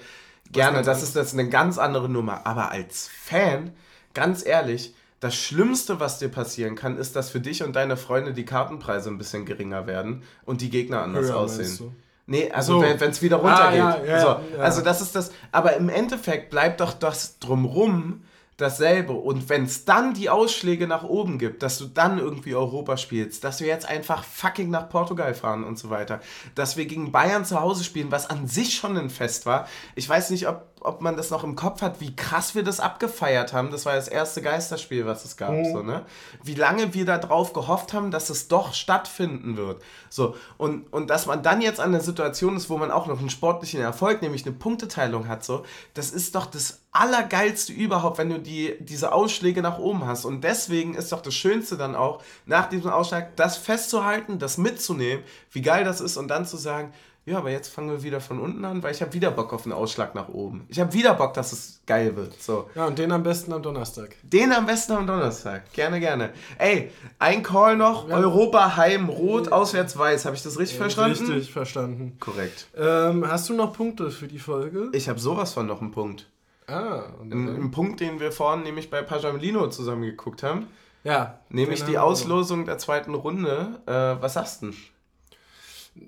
[0.52, 2.46] gerne, das ist das eine ganz andere Nummer.
[2.46, 3.72] Aber als Fan,
[4.14, 8.32] ganz ehrlich, das Schlimmste, was dir passieren kann, ist, dass für dich und deine Freunde
[8.32, 11.96] die Kartenpreise ein bisschen geringer werden und die Gegner anders Höher, aussehen.
[12.26, 12.82] Nee, also so.
[12.82, 13.80] wenn es wieder runtergeht.
[13.80, 14.26] Ah, ja, ja, so.
[14.26, 14.62] ja.
[14.62, 15.32] Also das ist das.
[15.50, 18.22] Aber im Endeffekt bleibt doch das drumrum
[18.58, 19.12] dasselbe.
[19.12, 23.44] Und wenn es dann die Ausschläge nach oben gibt, dass du dann irgendwie Europa spielst,
[23.44, 26.20] dass wir jetzt einfach fucking nach Portugal fahren und so weiter,
[26.54, 29.68] dass wir gegen Bayern zu Hause spielen, was an sich schon ein Fest war.
[29.94, 32.80] Ich weiß nicht, ob ob man das noch im Kopf hat, wie krass wir das
[32.80, 33.70] abgefeiert haben.
[33.70, 35.52] Das war das erste Geisterspiel, was es gab.
[35.52, 35.72] Mhm.
[35.72, 36.04] So, ne?
[36.42, 39.82] Wie lange wir darauf gehofft haben, dass es doch stattfinden wird.
[40.10, 43.18] So, und, und dass man dann jetzt an der Situation ist, wo man auch noch
[43.18, 45.64] einen sportlichen Erfolg, nämlich eine Punkteteilung hat, so,
[45.94, 50.24] das ist doch das Allergeilste überhaupt, wenn du die, diese Ausschläge nach oben hast.
[50.24, 55.22] Und deswegen ist doch das Schönste dann auch, nach diesem Ausschlag, das festzuhalten, das mitzunehmen,
[55.52, 56.92] wie geil das ist und dann zu sagen,
[57.28, 59.64] ja, aber jetzt fangen wir wieder von unten an, weil ich habe wieder Bock auf
[59.64, 60.64] einen Ausschlag nach oben.
[60.68, 62.40] Ich habe wieder Bock, dass es geil wird.
[62.40, 62.70] So.
[62.74, 64.16] Ja, und den am besten am Donnerstag.
[64.22, 65.70] Den am besten am Donnerstag.
[65.74, 66.30] Gerne, gerne.
[66.56, 68.08] Ey, ein Call noch.
[68.08, 68.16] Ja.
[68.16, 70.24] Europa Heim Rot, auswärts Weiß.
[70.24, 71.26] Habe ich das richtig ja, verstanden?
[71.26, 72.16] Richtig verstanden.
[72.18, 72.68] Korrekt.
[72.76, 74.88] Ähm, hast du noch Punkte für die Folge?
[74.92, 76.26] Ich habe sowas von noch einen Punkt.
[76.66, 77.02] Ah.
[77.20, 80.66] Ein, ein Punkt, den wir vorhin nämlich bei Pajamelino zusammen geguckt haben.
[81.04, 81.40] Ja.
[81.50, 83.80] Nämlich die Auslosung der zweiten Runde.
[83.86, 84.72] Äh, was sagst du?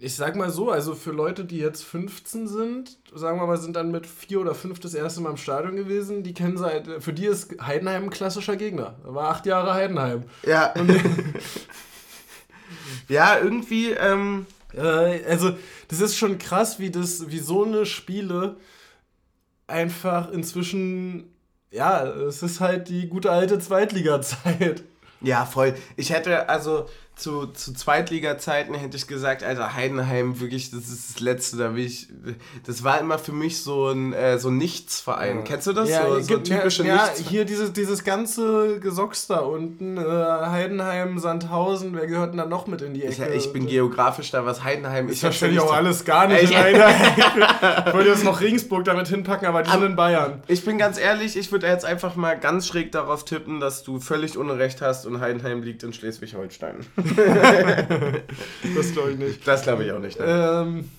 [0.00, 3.76] Ich sag mal so, also für Leute, die jetzt 15 sind, sagen wir mal, sind
[3.76, 7.12] dann mit vier oder fünf das erste Mal im Stadion gewesen, die kennen seit, für
[7.12, 8.96] die ist Heidenheim ein klassischer Gegner.
[9.04, 10.24] Er war acht Jahre Heidenheim.
[10.46, 10.72] Ja.
[13.08, 15.56] ja, irgendwie, ähm also,
[15.88, 18.56] das ist schon krass, wie das, wie so eine Spiele
[19.66, 21.32] einfach inzwischen,
[21.70, 24.84] ja, es ist halt die gute alte Zweitliga-Zeit.
[25.22, 25.74] Ja, voll.
[25.96, 26.86] Ich hätte, also,
[27.20, 31.84] zu, zu Zweitliga-Zeiten hätte ich gesagt, Alter, Heidenheim, wirklich, das ist das Letzte, da will
[31.84, 32.08] ich.
[32.66, 35.38] Das war immer für mich so ein, äh, so ein Nichtsverein.
[35.38, 35.42] Ja.
[35.42, 35.88] Kennst du das?
[35.88, 37.28] Ja, so, so typische ja, Nichts.
[37.28, 42.66] hier dieses, dieses ganze Gesocks da unten, äh, Heidenheim, Sandhausen, wer gehört denn da noch
[42.66, 43.28] mit in die Ecke?
[43.28, 45.16] Ich, ich bin geografisch da, was Heidenheim ist.
[45.16, 46.44] Ich verstehe auch alles gar nicht.
[46.44, 46.50] ich
[47.92, 50.42] wollte jetzt noch Regensburg damit hinpacken, aber die sind in Bayern.
[50.46, 54.00] Ich bin ganz ehrlich, ich würde jetzt einfach mal ganz schräg darauf tippen, dass du
[54.00, 56.76] völlig Unrecht hast und Heidenheim liegt in Schleswig-Holstein.
[58.76, 59.46] das glaube ich nicht.
[59.46, 60.18] Das glaube ich auch nicht.
[60.18, 60.26] Ne?
[60.26, 60.90] Ähm,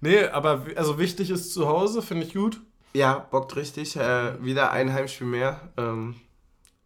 [0.00, 2.60] nee, aber also wichtig ist zu Hause, finde ich gut.
[2.92, 3.96] Ja, bockt richtig.
[3.96, 5.60] Äh, wieder ein Heimspiel mehr.
[5.76, 6.16] Ähm,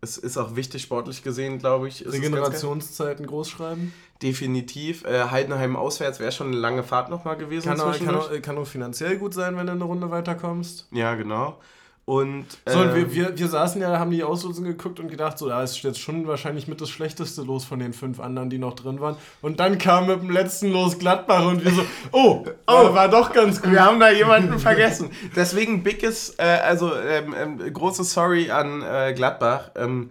[0.01, 2.07] es ist auch wichtig, sportlich gesehen, glaube ich.
[2.07, 3.93] Regenerationszeiten großschreiben?
[4.23, 5.05] Definitiv.
[5.05, 7.69] Äh, Heidenheim auswärts wäre schon eine lange Fahrt nochmal gewesen.
[7.69, 10.89] Kann auch, kann, auch, kann auch finanziell gut sein, wenn du eine Runde weiterkommst.
[10.93, 11.59] Ja, genau.
[12.07, 15.39] Und, so, und ähm, wir, wir, wir saßen ja, haben die Auslosung geguckt und gedacht,
[15.39, 18.59] so, da ist jetzt schon wahrscheinlich mit das Schlechteste los von den fünf anderen, die
[18.59, 19.17] noch drin waren.
[19.41, 21.83] Und dann kam mit dem letzten los Gladbach und wir so,
[22.13, 23.73] oh, oh, war doch ganz gut.
[23.73, 25.11] Wir haben da jemanden vergessen.
[25.35, 29.71] Deswegen biges, äh, also ähm, ähm, große Sorry an äh, Gladbach.
[29.75, 30.11] Ähm,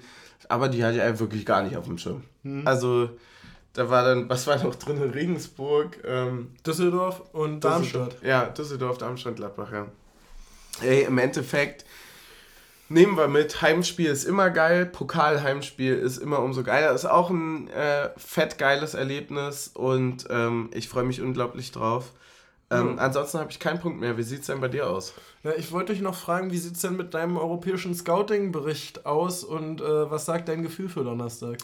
[0.50, 2.24] aber die hatte ich wirklich gar nicht auf dem Schirm.
[2.66, 3.10] Also
[3.74, 5.02] da war dann, was war noch drin?
[5.02, 8.18] Regensburg, ähm, Düsseldorf und Darmstadt.
[8.22, 9.88] Ja, Düsseldorf, Darmstadt, Gladbach, ja.
[10.82, 11.86] Ey, im Endeffekt
[12.90, 13.62] nehmen wir mit.
[13.62, 16.92] Heimspiel ist immer geil, Pokalheimspiel ist immer umso geiler.
[16.94, 22.12] Ist auch ein äh, fett geiles Erlebnis und ähm, ich freue mich unglaublich drauf.
[22.70, 23.04] Ähm, Ja.
[23.04, 24.18] Ansonsten habe ich keinen Punkt mehr.
[24.18, 25.14] Wie sieht es denn bei dir aus?
[25.44, 29.44] Ja, ich wollte euch noch fragen, wie sieht es denn mit deinem europäischen Scouting-Bericht aus
[29.44, 31.58] und äh, was sagt dein Gefühl für Donnerstag?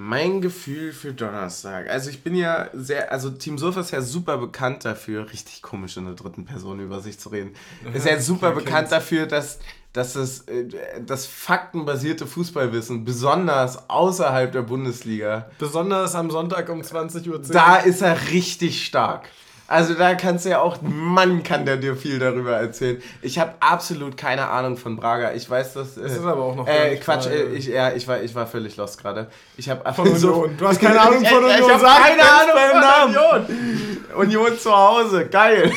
[0.00, 1.90] Mein Gefühl für Donnerstag.
[1.90, 5.96] Also ich bin ja sehr, also Team Sofa ist ja super bekannt dafür, richtig komisch
[5.96, 7.50] in der dritten Person über sich zu reden.
[7.92, 9.58] Ist ja super bekannt dafür, dass,
[9.92, 10.68] dass das, äh,
[11.04, 17.40] das faktenbasierte Fußballwissen, besonders außerhalb der Bundesliga, Besonders am Sonntag um 20.10 Uhr.
[17.40, 19.28] da ist er richtig stark.
[19.68, 23.02] Also da kannst du ja auch, Mann kann der dir viel darüber erzählen.
[23.20, 25.34] Ich habe absolut keine Ahnung von Braga.
[25.34, 25.96] Ich weiß, dass...
[25.96, 28.78] Das ist aber auch noch Äh, Quatsch, äh, ich, ja, ich war, ich war völlig
[28.78, 29.28] lost gerade.
[29.58, 30.56] Ich habe Von Union.
[30.56, 31.60] Du hast keine Ahnung von Union.
[31.60, 33.46] Ich, habe keine Ahnung von Namen.
[33.46, 34.06] Union.
[34.16, 35.70] Union zu Hause, geil.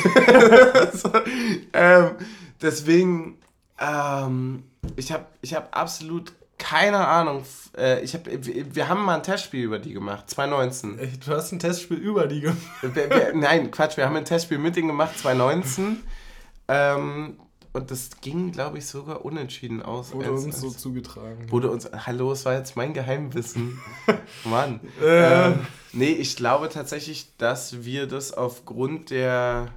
[0.94, 1.10] so,
[1.74, 2.12] ähm,
[2.62, 3.38] deswegen,
[3.78, 4.62] ähm,
[4.96, 6.32] ich habe ich hab absolut
[6.62, 7.42] keine Ahnung.
[7.76, 10.98] Äh, ich hab, wir, haben mal ein Testspiel über die gemacht, 2019.
[10.98, 12.56] Ey, Du hast ein Testspiel über die gemacht.
[12.82, 15.98] Wir, wir, nein, Quatsch, wir haben ein Testspiel mit denen gemacht, 2019.
[16.68, 17.36] Ähm,
[17.72, 20.12] und das ging, glaube ich, sogar unentschieden aus.
[20.12, 21.50] Wurde als- uns so zugetragen.
[21.50, 21.88] Wurde uns.
[22.06, 23.80] Hallo, es war jetzt mein Geheimwissen.
[24.44, 24.80] Mann.
[25.02, 25.46] Äh.
[25.48, 29.68] Ähm, nee, ich glaube tatsächlich, dass wir das aufgrund der.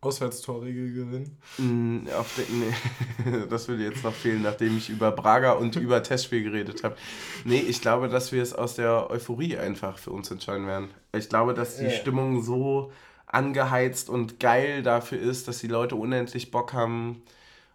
[0.00, 1.38] Auswärtstorregel gewinnen.
[1.56, 6.02] mh, Auf der nee, das würde jetzt noch fehlen, nachdem ich über Braga und über
[6.02, 6.96] Testspiel geredet habe.
[7.44, 10.88] Nee, ich glaube, dass wir es aus der Euphorie einfach für uns entscheiden werden.
[11.12, 11.90] Ich glaube, dass die Ja.
[11.90, 12.92] Stimmung so
[13.26, 17.22] angeheizt und geil dafür ist, dass die Leute unendlich Bock haben,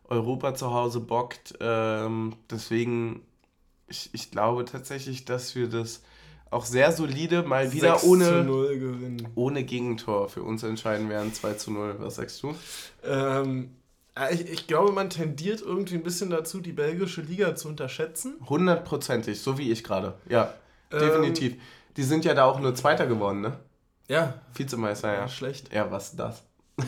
[0.05, 1.55] Europa zu Hause bockt.
[1.61, 3.21] Ähm, deswegen,
[3.87, 6.03] ich, ich glaube tatsächlich, dass wir das
[6.53, 9.27] auch sehr solide mal wieder 6 zu ohne, 0 gewinnen.
[9.35, 11.33] ohne Gegentor für uns entscheiden werden.
[11.33, 11.95] 2 zu 0.
[11.99, 12.55] Was sagst du?
[13.03, 13.71] Ähm,
[14.17, 18.35] äh, ich, ich glaube, man tendiert irgendwie ein bisschen dazu, die belgische Liga zu unterschätzen.
[18.47, 20.13] Hundertprozentig, so wie ich gerade.
[20.29, 20.53] Ja,
[20.91, 21.55] Ähm, definitiv.
[21.97, 23.57] Die sind ja da auch nur Zweiter geworden, ne?
[24.07, 25.19] Ja, Vizemeister, ja.
[25.21, 25.27] ja.
[25.27, 25.73] schlecht.
[25.73, 26.43] Ja, was ist das?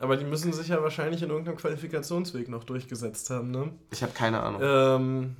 [0.00, 3.72] Aber die müssen sich ja wahrscheinlich in irgendeinem Qualifikationsweg noch durchgesetzt haben, ne?
[3.90, 4.60] Ich habe keine Ahnung.
[4.64, 5.36] Ähm,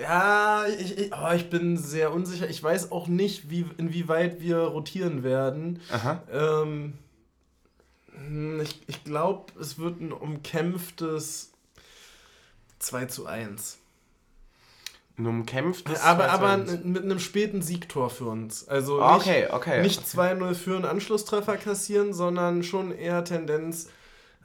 [0.00, 2.48] ja, ich, ich, oh, ich bin sehr unsicher.
[2.48, 5.80] Ich weiß auch nicht, wie, inwieweit wir rotieren werden.
[5.90, 6.22] Aha.
[6.32, 6.94] Ähm,
[8.14, 11.52] hm, ich ich glaube, es wird ein umkämpftes
[12.78, 13.78] 2 zu 1.
[15.18, 16.00] Ein umkämpftes.
[16.00, 16.84] Aber, 2 zu aber 1.
[16.84, 18.66] mit einem späten Siegtor für uns.
[18.68, 19.82] Also Okay, okay.
[19.82, 23.88] nicht, nicht 2-0 für einen Anschlusstreffer kassieren, sondern schon eher Tendenz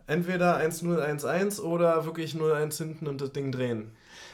[0.08, 3.92] entweder 1-0, 1-1 oder wirklich 0-1 hinten und das Ding drehen.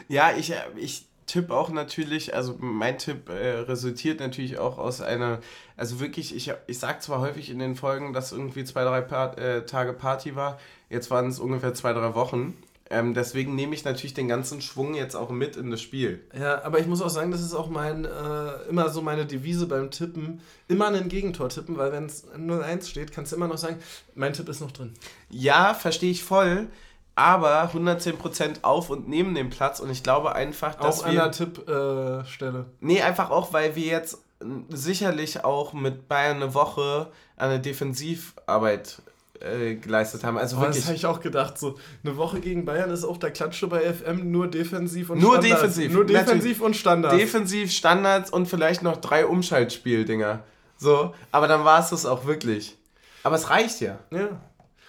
[0.07, 4.99] Ja, ich, äh, ich tippe auch natürlich, also mein Tipp äh, resultiert natürlich auch aus
[4.99, 5.39] einer,
[5.77, 9.39] also wirklich, ich, ich sag zwar häufig in den Folgen, dass irgendwie zwei, drei Part,
[9.39, 10.59] äh, Tage Party war,
[10.89, 12.57] jetzt waren es ungefähr zwei, drei Wochen.
[12.89, 16.19] Ähm, deswegen nehme ich natürlich den ganzen Schwung jetzt auch mit in das Spiel.
[16.37, 19.67] Ja, aber ich muss auch sagen, das ist auch mein, äh, immer so meine Devise
[19.67, 20.41] beim Tippen.
[20.67, 23.77] Immer ein Gegentor tippen, weil wenn es 0-1 steht, kannst du immer noch sagen,
[24.13, 24.93] mein Tipp ist noch drin.
[25.29, 26.67] Ja, verstehe ich voll,
[27.15, 31.21] aber 110% auf und neben dem Platz und ich glaube einfach, dass Auch an wir...
[31.21, 32.59] der Tippstelle.
[32.59, 32.75] Äh.
[32.79, 39.01] Nee, einfach auch, weil wir jetzt äh, sicherlich auch mit Bayern eine Woche eine Defensivarbeit
[39.41, 40.37] äh, geleistet haben.
[40.37, 41.57] Also Aber das wirklich habe ich auch gedacht.
[41.57, 45.33] So eine Woche gegen Bayern ist auch der Klatsche bei FM nur defensiv und Nur
[45.37, 45.61] Standards.
[45.61, 46.61] defensiv, Nur defensiv natürlich.
[46.61, 47.17] und Standards.
[47.17, 50.43] defensiv, Standards und vielleicht noch drei Umschaltspieldinger.
[50.77, 52.77] So, aber dann war es das auch wirklich.
[53.23, 53.99] Aber es reicht ja.
[54.11, 54.29] ja.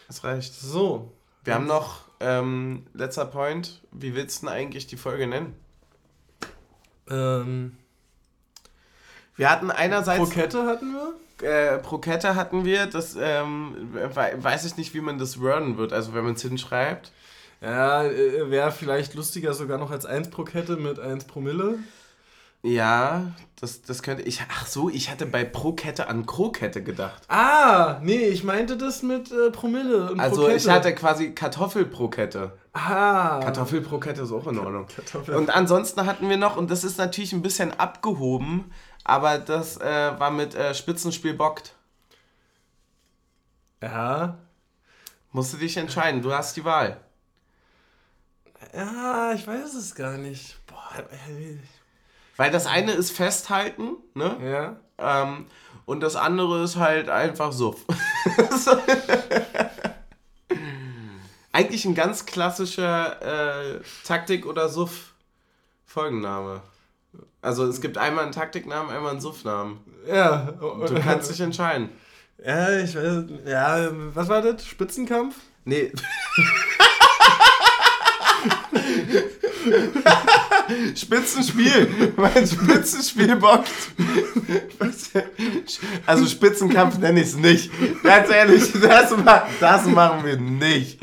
[0.09, 0.55] Es reicht.
[0.55, 1.13] So.
[1.45, 5.55] Wir haben noch, ähm, letzter Point, wie willst du denn eigentlich die Folge nennen?
[7.11, 7.77] Ähm,
[9.37, 10.19] Wir hatten einerseits...
[10.31, 11.49] Krokette hatten wir.
[11.49, 15.93] äh, Prokette hatten wir, das ähm, we- weiß ich nicht, wie man das worden wird,
[15.93, 17.13] also wenn man es hinschreibt.
[17.61, 21.79] Ja, äh, wäre vielleicht lustiger sogar noch als 1 Prokette mit 1 Promille.
[22.63, 24.41] Ja, das, das könnte ich.
[24.49, 27.23] Ach so, ich hatte bei Prokette an Krokette gedacht.
[27.29, 32.57] Ah, nee, ich meinte das mit äh, Promille und Also ich hatte quasi Kartoffelprokette.
[32.73, 33.41] Ah.
[33.43, 34.87] Kartoffelprokette ist auch in Ordnung.
[34.87, 35.35] Kartoffel.
[35.35, 38.73] Und ansonsten hatten wir noch, und das ist natürlich ein bisschen abgehoben,
[39.05, 41.75] aber das äh, war mit äh, Spitzenspiel bockt.
[43.83, 44.39] ja.
[45.35, 47.01] Musst du dich entscheiden, du hast die Wahl.
[48.75, 50.59] Ja, ich weiß es gar nicht.
[50.67, 51.59] Boah, ey.
[52.43, 54.37] Weil das eine ist festhalten, ne?
[54.43, 54.77] Ja.
[55.23, 55.47] Ähm,
[55.85, 57.83] und das andere ist halt einfach Suff.
[61.53, 66.63] Eigentlich ein ganz klassischer äh, Taktik- oder Suff-Folgenname.
[67.43, 69.79] Also es gibt einmal einen Taktiknamen, einmal einen Suffnamen.
[70.09, 70.51] Ja.
[70.61, 71.91] Du kannst dich entscheiden.
[72.45, 73.25] Ja, ich weiß.
[73.47, 74.67] Ja, was war das?
[74.67, 75.37] Spitzenkampf?
[75.65, 75.93] Nee.
[80.95, 82.13] Spitzenspiel.
[82.17, 83.69] Mein Spitzenspiel bockt.
[86.07, 87.71] Also Spitzenkampf nenne ich es nicht.
[88.03, 89.15] Ganz ehrlich, das,
[89.61, 91.01] das machen wir nicht.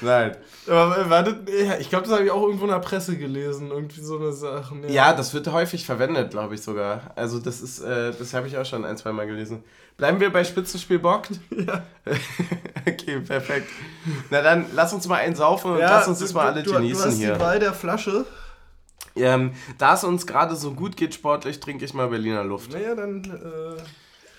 [0.00, 0.36] Nein.
[0.68, 3.70] Aber war das, ja, ich glaube, das habe ich auch irgendwo in der Presse gelesen.
[3.70, 4.74] Irgendwie so eine Sache.
[4.82, 7.12] Ja, Ja, das wird häufig verwendet, glaube ich sogar.
[7.16, 9.64] Also das ist, äh, das habe ich auch schon ein, zwei Mal gelesen.
[9.96, 11.30] Bleiben wir bei Spitzenspiel bockt?
[11.50, 11.82] Ja.
[12.86, 13.68] okay, perfekt.
[14.30, 17.02] Na dann, lass uns mal einen saufen und lass uns das mal alle du, genießen
[17.02, 17.34] du hast hier.
[17.34, 18.24] die Wahl der Flasche.
[19.16, 22.72] Ähm, da es uns gerade so gut geht sportlich, trinke ich mal Berliner Luft.
[22.72, 23.24] Naja, dann.
[23.24, 23.82] Äh,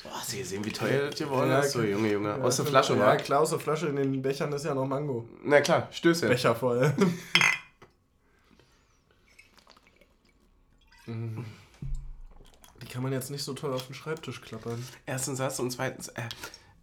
[0.03, 1.71] Boah, Sie sehen, wie teuer das geworden Ja, ist.
[1.73, 2.33] So, Junge, Junge.
[2.43, 3.15] Aus der ja, Flasche, Ja, wa?
[3.17, 3.87] klar, aus der Flasche.
[3.87, 5.27] In den Bechern ist ja noch Mango.
[5.43, 6.29] Na klar, Stößchen.
[6.29, 6.93] Becher voll.
[12.81, 14.83] Die kann man jetzt nicht so toll auf den Schreibtisch klappern.
[15.05, 16.21] Erstens das und zweitens, äh,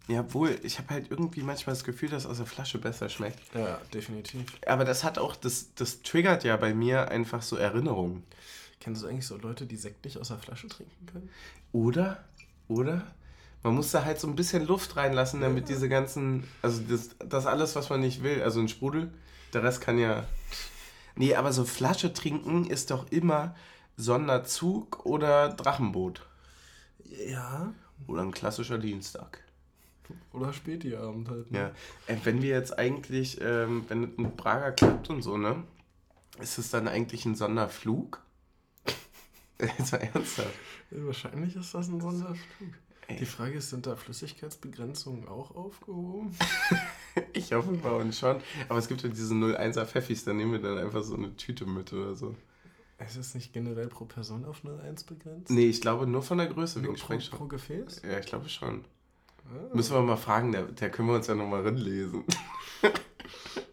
[0.08, 3.40] jawohl, ich habe halt irgendwie manchmal das Gefühl, dass aus der Flasche besser schmeckt.
[3.54, 4.44] Ja, definitiv.
[4.66, 8.24] Aber das hat auch, das, das triggert ja bei mir einfach so Erinnerungen.
[8.80, 11.30] Kennst du eigentlich so Leute, die Sekt nicht aus der Flasche trinken können?
[11.72, 12.24] Oder?
[12.68, 13.06] Oder?
[13.62, 17.46] Man muss da halt so ein bisschen Luft reinlassen, damit diese ganzen, also das, das
[17.46, 19.10] alles, was man nicht will, also ein Sprudel,
[19.52, 20.24] der Rest kann ja.
[21.16, 23.56] Nee, aber so Flasche trinken ist doch immer
[23.96, 26.24] Sonderzug oder Drachenboot.
[27.26, 27.72] Ja.
[28.06, 29.42] Oder ein klassischer Dienstag.
[30.32, 31.50] Oder Spätiabend halt.
[31.50, 31.58] ne?
[31.58, 31.72] Ja.
[32.06, 35.64] Äh, wenn wir jetzt eigentlich, ähm, wenn es mit Prager klappt und so, ne?
[36.40, 38.22] Ist es dann eigentlich ein Sonderflug?
[39.60, 40.54] Jetzt mal ernsthaft.
[40.90, 42.68] Wahrscheinlich ist das ein Sonderflug.
[43.08, 43.16] Ey.
[43.16, 46.36] Die Frage ist, sind da Flüssigkeitsbegrenzungen auch aufgehoben?
[47.32, 48.36] Ich hoffe bei uns schon.
[48.68, 51.66] Aber es gibt ja diese 01er Pfeffis, da nehmen wir dann einfach so eine Tüte
[51.66, 52.36] mit oder so.
[53.04, 55.50] Ist es nicht generell pro Person auf 0,1 begrenzt?
[55.50, 57.38] Nee, ich glaube nur von der Größe Nur wegen pro, Sprengstoff.
[57.40, 58.02] pro Gefäß?
[58.08, 58.84] Ja, ich glaube schon.
[59.72, 62.24] Müssen wir mal fragen, der, der können wir uns ja nochmal rinlesen.